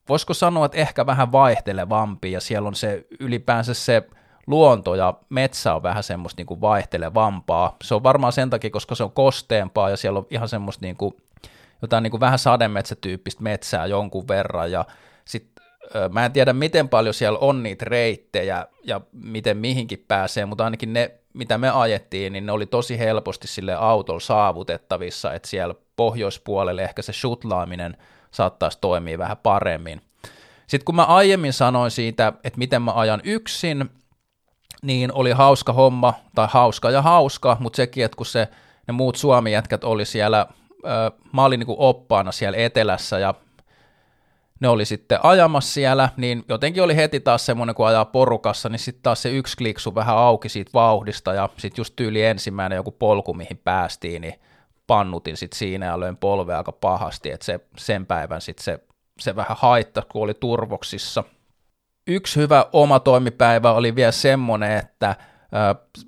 voisiko 0.10 0.34
sanoa, 0.34 0.66
että 0.66 0.78
ehkä 0.78 1.06
vähän 1.06 1.32
vaihtelevampi, 1.32 2.32
ja 2.32 2.40
siellä 2.42 2.68
on 2.68 2.76
se 2.76 3.06
ylipäänsä 3.20 3.74
se 3.74 4.04
luonto 4.48 4.96
ja 4.96 5.14
metsä 5.30 5.76
on 5.76 5.84
vähän 5.84 6.04
semmoista 6.04 6.40
niin 6.40 6.48
kuin 6.48 6.62
vaihtelevampaa. 6.62 7.76
Se 7.84 7.96
on 7.96 8.04
varmaan 8.04 8.34
sen 8.34 8.50
takia, 8.50 8.70
koska 8.70 8.96
se 8.96 9.04
on 9.04 9.12
kosteempaa, 9.12 9.90
ja 9.90 9.98
siellä 9.98 10.20
on 10.20 10.28
ihan 10.30 10.50
semmoista 10.50 10.86
niin 10.86 10.98
kuin, 10.98 11.16
jotain 11.82 12.04
niin 12.04 12.12
kuin 12.12 12.22
vähän 12.22 12.40
sademetsätyyppistä 12.40 13.44
metsää 13.44 13.86
jonkun 13.86 14.28
verran, 14.28 14.72
ja 14.72 14.86
Mä 16.12 16.26
en 16.26 16.32
tiedä, 16.32 16.54
miten 16.54 16.90
paljon 16.90 17.14
siellä 17.14 17.40
on 17.40 17.64
niitä 17.64 17.86
reittejä 17.86 18.68
ja 18.84 19.02
miten 19.12 19.58
mihinkin 19.58 20.06
pääsee, 20.08 20.46
mutta 20.46 20.64
ainakin 20.64 20.94
ne, 20.94 21.12
mitä 21.34 21.58
me 21.58 21.70
ajettiin, 21.70 22.34
niin 22.34 22.46
ne 22.46 22.52
oli 22.52 22.66
tosi 22.66 23.00
helposti 23.00 23.48
sille 23.48 23.76
autolla 23.76 24.20
saavutettavissa, 24.20 25.34
että 25.34 25.48
siellä 25.48 25.76
pohjoispuolelle 25.96 26.84
ehkä 26.84 27.02
se 27.02 27.14
shutlaaminen 27.14 27.98
saattaisi 28.32 28.78
toimia 28.82 29.18
vähän 29.18 29.38
paremmin. 29.38 30.02
Sitten 30.68 30.86
kun 30.86 30.96
mä 30.96 31.04
aiemmin 31.04 31.54
sanoin 31.54 31.92
siitä, 31.92 32.34
että 32.44 32.58
miten 32.60 32.82
mä 32.82 32.92
ajan 32.92 33.22
yksin, 33.24 33.90
niin 34.84 35.14
oli 35.14 35.32
hauska 35.32 35.74
homma, 35.74 36.14
tai 36.36 36.48
hauska 36.52 36.92
ja 36.92 37.02
hauska, 37.02 37.58
mutta 37.60 37.78
sekin, 37.78 38.06
että 38.06 38.18
kun 38.18 38.26
se, 38.26 38.48
ne 38.88 38.92
muut 38.92 39.16
suomijätkät 39.16 39.84
oli 39.84 40.06
siellä, 40.06 40.48
mä 41.34 41.46
olin 41.46 41.60
niin 41.60 41.76
oppaana 41.78 42.32
siellä 42.32 42.58
etelässä 42.58 43.20
ja 43.20 43.34
ne 44.60 44.68
oli 44.68 44.86
sitten 44.86 45.20
ajamassa 45.24 45.74
siellä, 45.74 46.10
niin 46.18 46.44
jotenkin 46.50 46.84
oli 46.84 46.96
heti 46.96 47.20
taas 47.20 47.46
semmoinen, 47.46 47.76
kun 47.76 47.88
ajaa 47.88 48.06
porukassa, 48.06 48.70
niin 48.70 48.80
sitten 48.80 49.04
taas 49.04 49.22
se 49.22 49.30
yksi 49.30 49.58
kliksu 49.58 49.96
vähän 49.96 50.18
auki 50.18 50.50
siitä 50.50 50.72
vauhdista, 50.74 51.34
ja 51.34 51.50
sitten 51.58 51.80
just 51.80 51.96
tyyli 51.96 52.24
ensimmäinen 52.24 52.76
joku 52.76 52.92
polku, 52.92 53.34
mihin 53.34 53.58
päästiin, 53.64 54.22
niin 54.22 54.34
pannutin 54.88 55.38
sitten 55.38 55.58
siinä 55.58 55.86
ja 55.86 56.00
löin 56.00 56.18
polve 56.18 56.56
aika 56.56 56.72
pahasti, 56.72 57.32
että 57.32 57.46
se, 57.46 57.60
sen 57.78 58.06
päivän 58.06 58.42
sitten 58.42 58.64
se, 58.64 58.80
se 59.20 59.36
vähän 59.36 59.58
haitta, 59.60 60.04
kun 60.12 60.24
oli 60.24 60.34
turvoksissa. 60.34 61.24
Yksi 62.08 62.40
hyvä 62.40 62.66
oma 62.74 63.00
toimipäivä 63.00 63.72
oli 63.72 63.96
vielä 63.96 64.12
semmoinen, 64.12 64.78
että 64.78 65.16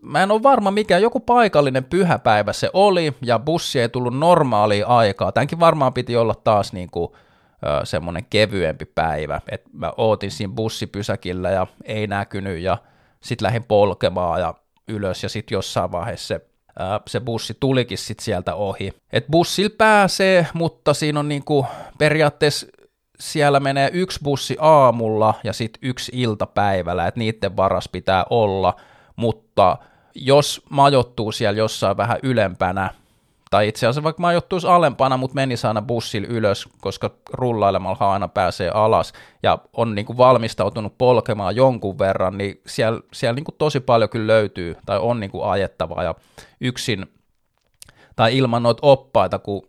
Mä 0.02 0.24
en 0.24 0.32
ole 0.32 0.44
varma 0.44 0.72
mikä, 0.72 0.98
joku 0.98 1.20
paikallinen 1.20 1.84
pyhäpäivä 1.84 2.54
se 2.54 2.70
oli, 2.74 3.14
ja 3.22 3.40
bussi 3.40 3.80
ei 3.80 3.90
tullut 3.90 4.18
normaalia 4.18 4.88
aikaa. 4.88 5.32
Tämänkin 5.32 5.60
varmaan 5.60 5.94
piti 5.94 6.16
olla 6.16 6.36
taas 6.36 6.74
niin 6.74 6.90
kuin 6.92 7.12
semmoinen 7.84 8.26
kevyempi 8.30 8.86
päivä, 8.86 9.41
että 9.52 9.70
mä 9.74 9.93
ootin 9.98 10.32
siinä 10.32 10.54
bussipysäkillä 10.54 11.50
ja 11.50 11.67
ei 11.84 12.08
näkynyt 12.08 12.60
ja 12.60 12.78
sitten 13.24 13.46
lähdin 13.46 13.63
polkemaan 13.63 14.39
ja 14.39 14.54
ylös 14.88 15.24
ja 15.24 15.30
sitten 15.30 15.56
jossain 15.56 15.91
vaiheessa 15.91 16.28
se, 16.28 16.46
ää, 16.80 17.00
se 17.08 17.20
bussi 17.20 17.58
tulikin 17.60 17.98
sitten 17.98 18.26
sieltä 18.26 18.56
ohi. 18.56 18.93
Et 19.13 19.26
bussilla 19.32 19.76
pääsee, 19.78 20.48
mutta 20.54 20.93
siinä 20.93 21.20
on 21.20 21.30
niinku 21.30 21.65
periaatteessa 21.98 22.67
siellä 23.20 23.60
menee 23.60 23.89
yksi 23.93 24.20
bussi 24.24 24.58
aamulla 24.60 25.34
ja 25.43 25.54
sitten 25.54 25.80
yksi 25.89 26.12
iltapäivällä, 26.15 27.08
että 27.08 27.20
niiden 27.20 27.58
varas 27.58 27.89
pitää 27.89 28.26
olla, 28.30 28.76
mutta 29.15 29.78
jos 30.15 30.62
majoittuu 30.70 31.32
siellä 31.32 31.58
jossain 31.58 31.98
vähän 31.98 32.20
ylempänä, 32.24 32.89
tai 33.50 33.68
itse 33.68 33.86
asiassa 33.88 34.04
vaikka 34.04 34.22
mä 34.22 34.28
ajoittuisi 34.28 34.68
alempana, 34.68 35.18
mutta 35.18 35.36
meni 35.36 35.56
aina 35.68 35.82
bussilla 35.82 36.28
ylös, 36.28 36.70
koska 36.82 37.12
rullailemalla 37.34 38.12
aina 38.14 38.28
pääsee 38.28 38.70
alas, 38.70 39.14
ja 39.44 39.58
on 39.74 39.96
niin 39.96 40.06
kuin 40.06 40.18
valmistautunut 40.18 40.98
polkemaan 40.98 41.56
jonkun 41.56 42.00
verran, 42.00 42.38
niin 42.38 42.62
siellä, 42.68 43.02
siellä 43.14 43.36
niin 43.36 43.46
kuin 43.46 43.56
tosi 43.58 43.80
paljon 43.80 44.10
kyllä 44.10 44.28
löytyy, 44.28 44.76
tai 44.86 45.00
on 45.00 45.20
niin 45.20 45.32
kuin 45.32 45.50
ajettavaa, 45.50 46.04
ja 46.04 46.16
yksin, 46.62 47.06
tai 48.16 48.38
ilman 48.38 48.64
noita 48.64 48.80
oppaita, 48.82 49.40
kun 49.40 49.64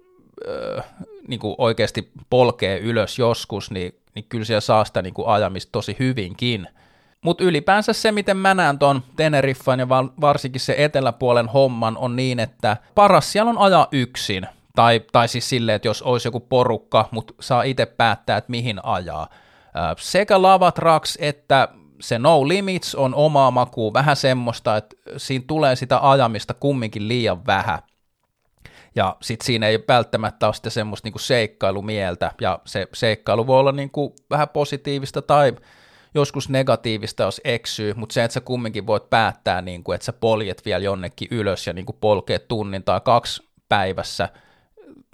äh, 0.49 0.85
niin 1.29 1.41
kuin 1.41 1.55
oikeasti 1.59 2.11
polkee 2.31 2.79
ylös 2.79 3.19
joskus, 3.19 3.71
niin, 3.71 4.01
niin 4.15 4.25
kyllä 4.29 4.45
siellä 4.45 4.61
saa 4.61 4.85
sitä 4.85 5.03
niin 5.03 5.15
kuin 5.15 5.29
ajamista 5.29 5.73
tosi 5.73 5.97
hyvinkin. 5.99 6.69
Mutta 7.25 7.45
ylipäänsä 7.45 7.93
se, 7.93 8.13
miten 8.13 8.37
mä 8.37 8.55
näen 8.55 8.79
tuon 8.79 9.03
Teneriffan 9.17 9.79
ja 9.79 9.89
varsinkin 10.21 10.61
se 10.61 10.75
eteläpuolen 10.79 11.49
homman 11.49 11.97
on 11.97 12.17
niin, 12.17 12.41
että 12.41 12.77
paras 12.95 13.33
siellä 13.33 13.51
on 13.51 13.59
ajaa 13.59 13.89
yksin. 13.93 14.47
Tai, 14.75 15.01
tai 15.13 15.29
siis 15.29 15.49
silleen, 15.49 15.77
että 15.77 15.89
jos 15.89 16.03
olisi 16.03 16.29
joku 16.29 16.41
porukka, 16.41 17.09
mutta 17.11 17.35
saa 17.41 17.63
itse 17.63 17.87
päättää, 17.87 18.37
että 18.37 18.51
mihin 18.51 18.81
ajaa. 18.83 19.29
Sekä 19.99 20.43
Lavatrax 20.43 21.17
että 21.19 21.69
se 22.01 22.19
No 22.19 22.49
Limits 22.49 22.95
on 22.95 23.15
omaa 23.15 23.51
makuu, 23.51 23.93
vähän 23.93 24.17
semmoista, 24.17 24.77
että 24.77 24.97
siinä 25.17 25.45
tulee 25.47 25.77
sitä 25.77 26.11
ajamista 26.11 26.55
kumminkin 26.55 27.09
liian 27.09 27.47
vähän. 27.47 27.79
Ja 28.95 29.17
sitten 29.23 29.47
siinä 29.47 29.67
ei 29.67 29.85
välttämättä 29.89 30.47
ole 30.47 30.55
sitten 30.55 30.73
semmoista 30.73 31.07
niinku 31.07 31.19
seikkailumieltä, 31.19 32.33
ja 32.41 32.59
se 32.65 32.89
seikkailu 32.95 33.47
voi 33.47 33.61
olla 33.61 33.73
niinku 33.73 34.15
vähän 34.31 34.49
positiivista 34.49 35.23
tai 35.23 35.53
joskus 36.19 36.49
negatiivista, 36.49 37.23
jos 37.23 37.41
eksyy, 37.45 37.95
mutta 37.95 38.13
se, 38.13 38.25
että 38.25 38.33
sä 38.33 38.41
kumminkin 38.41 38.87
voit 38.87 39.11
päättää, 39.11 39.63
niinku, 39.63 39.93
että 39.93 40.05
sä 40.05 40.13
poljet 40.13 40.63
vielä 40.65 40.85
jonnekin 40.85 41.29
ylös 41.31 41.67
ja 41.67 41.73
niinku 41.73 41.93
polkee 41.93 42.39
tunnin 42.39 42.85
tai 42.85 43.01
kaksi 43.05 43.49
päivässä 43.69 44.29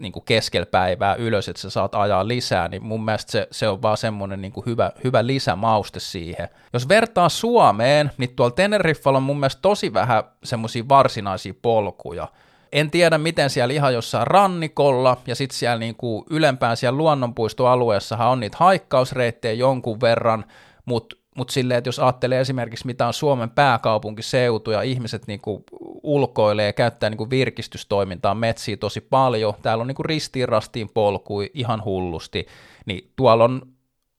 niinku 0.00 0.20
keskellä 0.20 0.66
päivää 0.66 1.14
ylös, 1.14 1.48
että 1.48 1.62
sä 1.62 1.70
saat 1.70 1.94
ajaa 1.94 2.28
lisää, 2.28 2.68
niin 2.68 2.84
mun 2.84 3.04
mielestä 3.04 3.32
se, 3.32 3.48
se 3.50 3.68
on 3.68 3.82
vaan 3.82 3.96
semmoinen 3.96 4.42
niinku 4.42 4.62
hyvä, 4.66 4.92
hyvä 5.04 5.26
lisämauste 5.26 6.00
siihen. 6.00 6.48
Jos 6.72 6.88
vertaa 6.88 7.28
Suomeen, 7.28 8.10
niin 8.18 8.36
tuolla 8.36 8.54
Teneriffalla 8.54 9.16
on 9.16 9.22
mun 9.22 9.40
mielestä 9.40 9.62
tosi 9.62 9.92
vähän 9.92 10.24
semmoisia 10.44 10.88
varsinaisia 10.88 11.54
polkuja, 11.62 12.28
en 12.74 12.90
tiedä, 12.90 13.18
miten 13.18 13.50
siellä 13.50 13.74
ihan 13.74 13.94
jossain 13.94 14.26
rannikolla 14.26 15.16
ja 15.26 15.34
sitten 15.34 15.58
siellä 15.58 15.78
niinku 15.78 16.26
ylempään 16.30 16.76
siellä 16.76 16.96
luonnonpuistoalueessahan 16.96 18.28
on 18.28 18.40
niitä 18.40 18.56
haikkausreittejä 18.60 19.54
jonkun 19.54 20.00
verran, 20.00 20.44
mutta 20.84 21.16
mut 21.36 21.50
silleen, 21.50 21.78
että 21.78 21.88
jos 21.88 21.98
ajattelee 21.98 22.40
esimerkiksi 22.40 22.86
mitä 22.86 23.06
on 23.06 23.14
Suomen 23.14 23.50
pääkaupunkiseutu 23.50 24.70
ja 24.70 24.82
ihmiset 24.82 25.26
niinku 25.26 25.64
ulkoilee 26.02 26.66
ja 26.66 26.72
käyttää 26.72 27.10
niinku 27.10 27.30
virkistystoimintaa 27.30 28.34
metsiä 28.34 28.76
tosi 28.76 29.00
paljon, 29.00 29.54
täällä 29.62 29.82
on 29.82 29.88
niinku 29.88 30.02
ristiin 30.02 30.48
rastiin 30.48 30.88
polkui 30.94 31.50
ihan 31.54 31.84
hullusti, 31.84 32.46
niin 32.86 33.12
tuolla 33.16 33.44
on, 33.44 33.62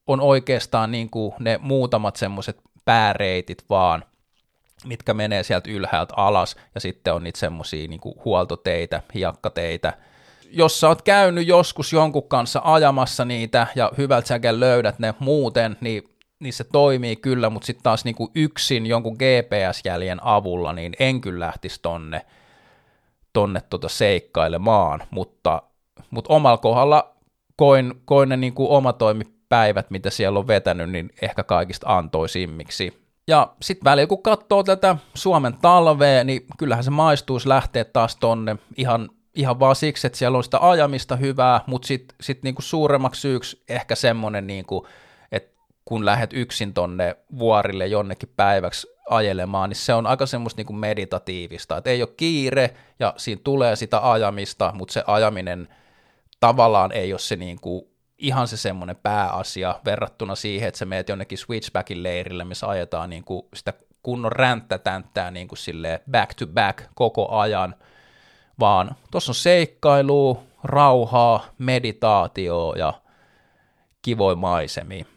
on 0.06 0.20
oikeastaan 0.20 0.90
niinku 0.90 1.34
ne 1.38 1.58
muutamat 1.62 2.16
semmoiset 2.16 2.60
pääreitit 2.84 3.64
vaan, 3.70 4.04
mitkä 4.84 5.14
menee 5.14 5.42
sieltä 5.42 5.70
ylhäältä 5.70 6.14
alas, 6.16 6.56
ja 6.74 6.80
sitten 6.80 7.14
on 7.14 7.24
niitä 7.24 7.38
semmoisia 7.38 7.88
niin 7.88 8.00
huoltoteitä, 8.24 9.02
hiakkateitä. 9.14 9.92
Jos 10.50 10.80
sä 10.80 10.88
oot 10.88 11.02
käynyt 11.02 11.46
joskus 11.46 11.92
jonkun 11.92 12.28
kanssa 12.28 12.60
ajamassa 12.64 13.24
niitä, 13.24 13.66
ja 13.74 13.92
hyvältä 13.98 14.28
säkin 14.28 14.60
löydät 14.60 14.98
ne 14.98 15.14
muuten, 15.18 15.76
niin 15.80 16.15
niin 16.40 16.52
se 16.52 16.64
toimii 16.64 17.16
kyllä, 17.16 17.50
mutta 17.50 17.66
sitten 17.66 17.82
taas 17.82 18.04
niinku 18.04 18.30
yksin 18.34 18.86
jonkun 18.86 19.16
GPS-jäljen 19.16 20.18
avulla, 20.22 20.72
niin 20.72 20.92
en 20.98 21.20
kyllä 21.20 21.46
lähtisi 21.46 21.80
tonne, 21.82 22.26
tonne 23.32 23.62
tota 23.70 23.88
seikkailemaan, 23.88 25.02
mutta, 25.10 25.62
mutta 26.10 26.34
omalla 26.34 26.58
kohdalla 26.58 27.14
koin, 27.56 27.94
koin 28.04 28.28
ne 28.28 28.36
niinku 28.36 28.74
omatoimipäivät, 28.74 29.90
mitä 29.90 30.10
siellä 30.10 30.38
on 30.38 30.46
vetänyt, 30.46 30.90
niin 30.90 31.10
ehkä 31.22 31.44
kaikista 31.44 31.96
antoisimmiksi. 31.96 33.06
Ja 33.28 33.52
sitten 33.62 33.84
välillä 33.84 34.06
kun 34.06 34.22
katsoo 34.22 34.62
tätä 34.62 34.96
Suomen 35.14 35.54
talvea, 35.62 36.24
niin 36.24 36.46
kyllähän 36.58 36.84
se 36.84 36.90
maistuisi 36.90 37.48
lähteä 37.48 37.84
taas 37.84 38.16
tonne 38.16 38.56
ihan, 38.76 39.08
ihan 39.34 39.60
vaan 39.60 39.76
siksi, 39.76 40.06
että 40.06 40.18
siellä 40.18 40.38
on 40.38 40.44
sitä 40.44 40.58
ajamista 40.60 41.16
hyvää, 41.16 41.60
mutta 41.66 41.88
sitten 41.88 42.16
sit 42.20 42.42
niinku 42.42 42.62
suuremmaksi 42.62 43.20
syyksi 43.20 43.62
ehkä 43.68 43.94
semmoinen, 43.94 44.46
niinku, 44.46 44.86
että 44.86 44.90
kun 45.86 46.04
lähdet 46.04 46.30
yksin 46.32 46.74
tonne 46.74 47.16
vuorille 47.38 47.86
jonnekin 47.86 48.32
päiväksi 48.36 48.86
ajelemaan, 49.10 49.70
niin 49.70 49.76
se 49.76 49.94
on 49.94 50.06
aika 50.06 50.26
semmoista 50.26 50.58
niinku 50.58 50.72
meditatiivista, 50.72 51.76
että 51.76 51.90
ei 51.90 52.02
ole 52.02 52.14
kiire 52.16 52.74
ja 52.98 53.14
siinä 53.16 53.40
tulee 53.44 53.76
sitä 53.76 54.10
ajamista, 54.10 54.72
mutta 54.74 54.92
se 54.92 55.04
ajaminen 55.06 55.68
tavallaan 56.40 56.92
ei 56.92 57.12
ole 57.12 57.18
se 57.18 57.36
niinku 57.36 57.90
ihan 58.18 58.48
se 58.48 58.56
semmoinen 58.56 58.96
pääasia 58.96 59.80
verrattuna 59.84 60.34
siihen, 60.34 60.68
että 60.68 60.78
sä 60.78 60.84
meet 60.84 61.08
jonnekin 61.08 61.38
Switchbackin 61.38 62.02
leirille, 62.02 62.44
missä 62.44 62.68
ajetaan 62.68 63.10
niin 63.10 63.24
kuin 63.24 63.42
sitä 63.54 63.72
kunnon 64.02 64.32
ränttätänttää 64.32 65.30
niin 65.30 65.48
kuin 65.48 65.58
back 66.10 66.34
to 66.34 66.46
back 66.46 66.84
koko 66.94 67.28
ajan, 67.28 67.74
vaan 68.60 68.96
tuossa 69.10 69.30
on 69.30 69.34
seikkailu, 69.34 70.42
rauhaa, 70.64 71.46
meditaatio 71.58 72.74
ja 72.78 72.92
kivoi 74.02 74.36
maisemia. 74.36 75.15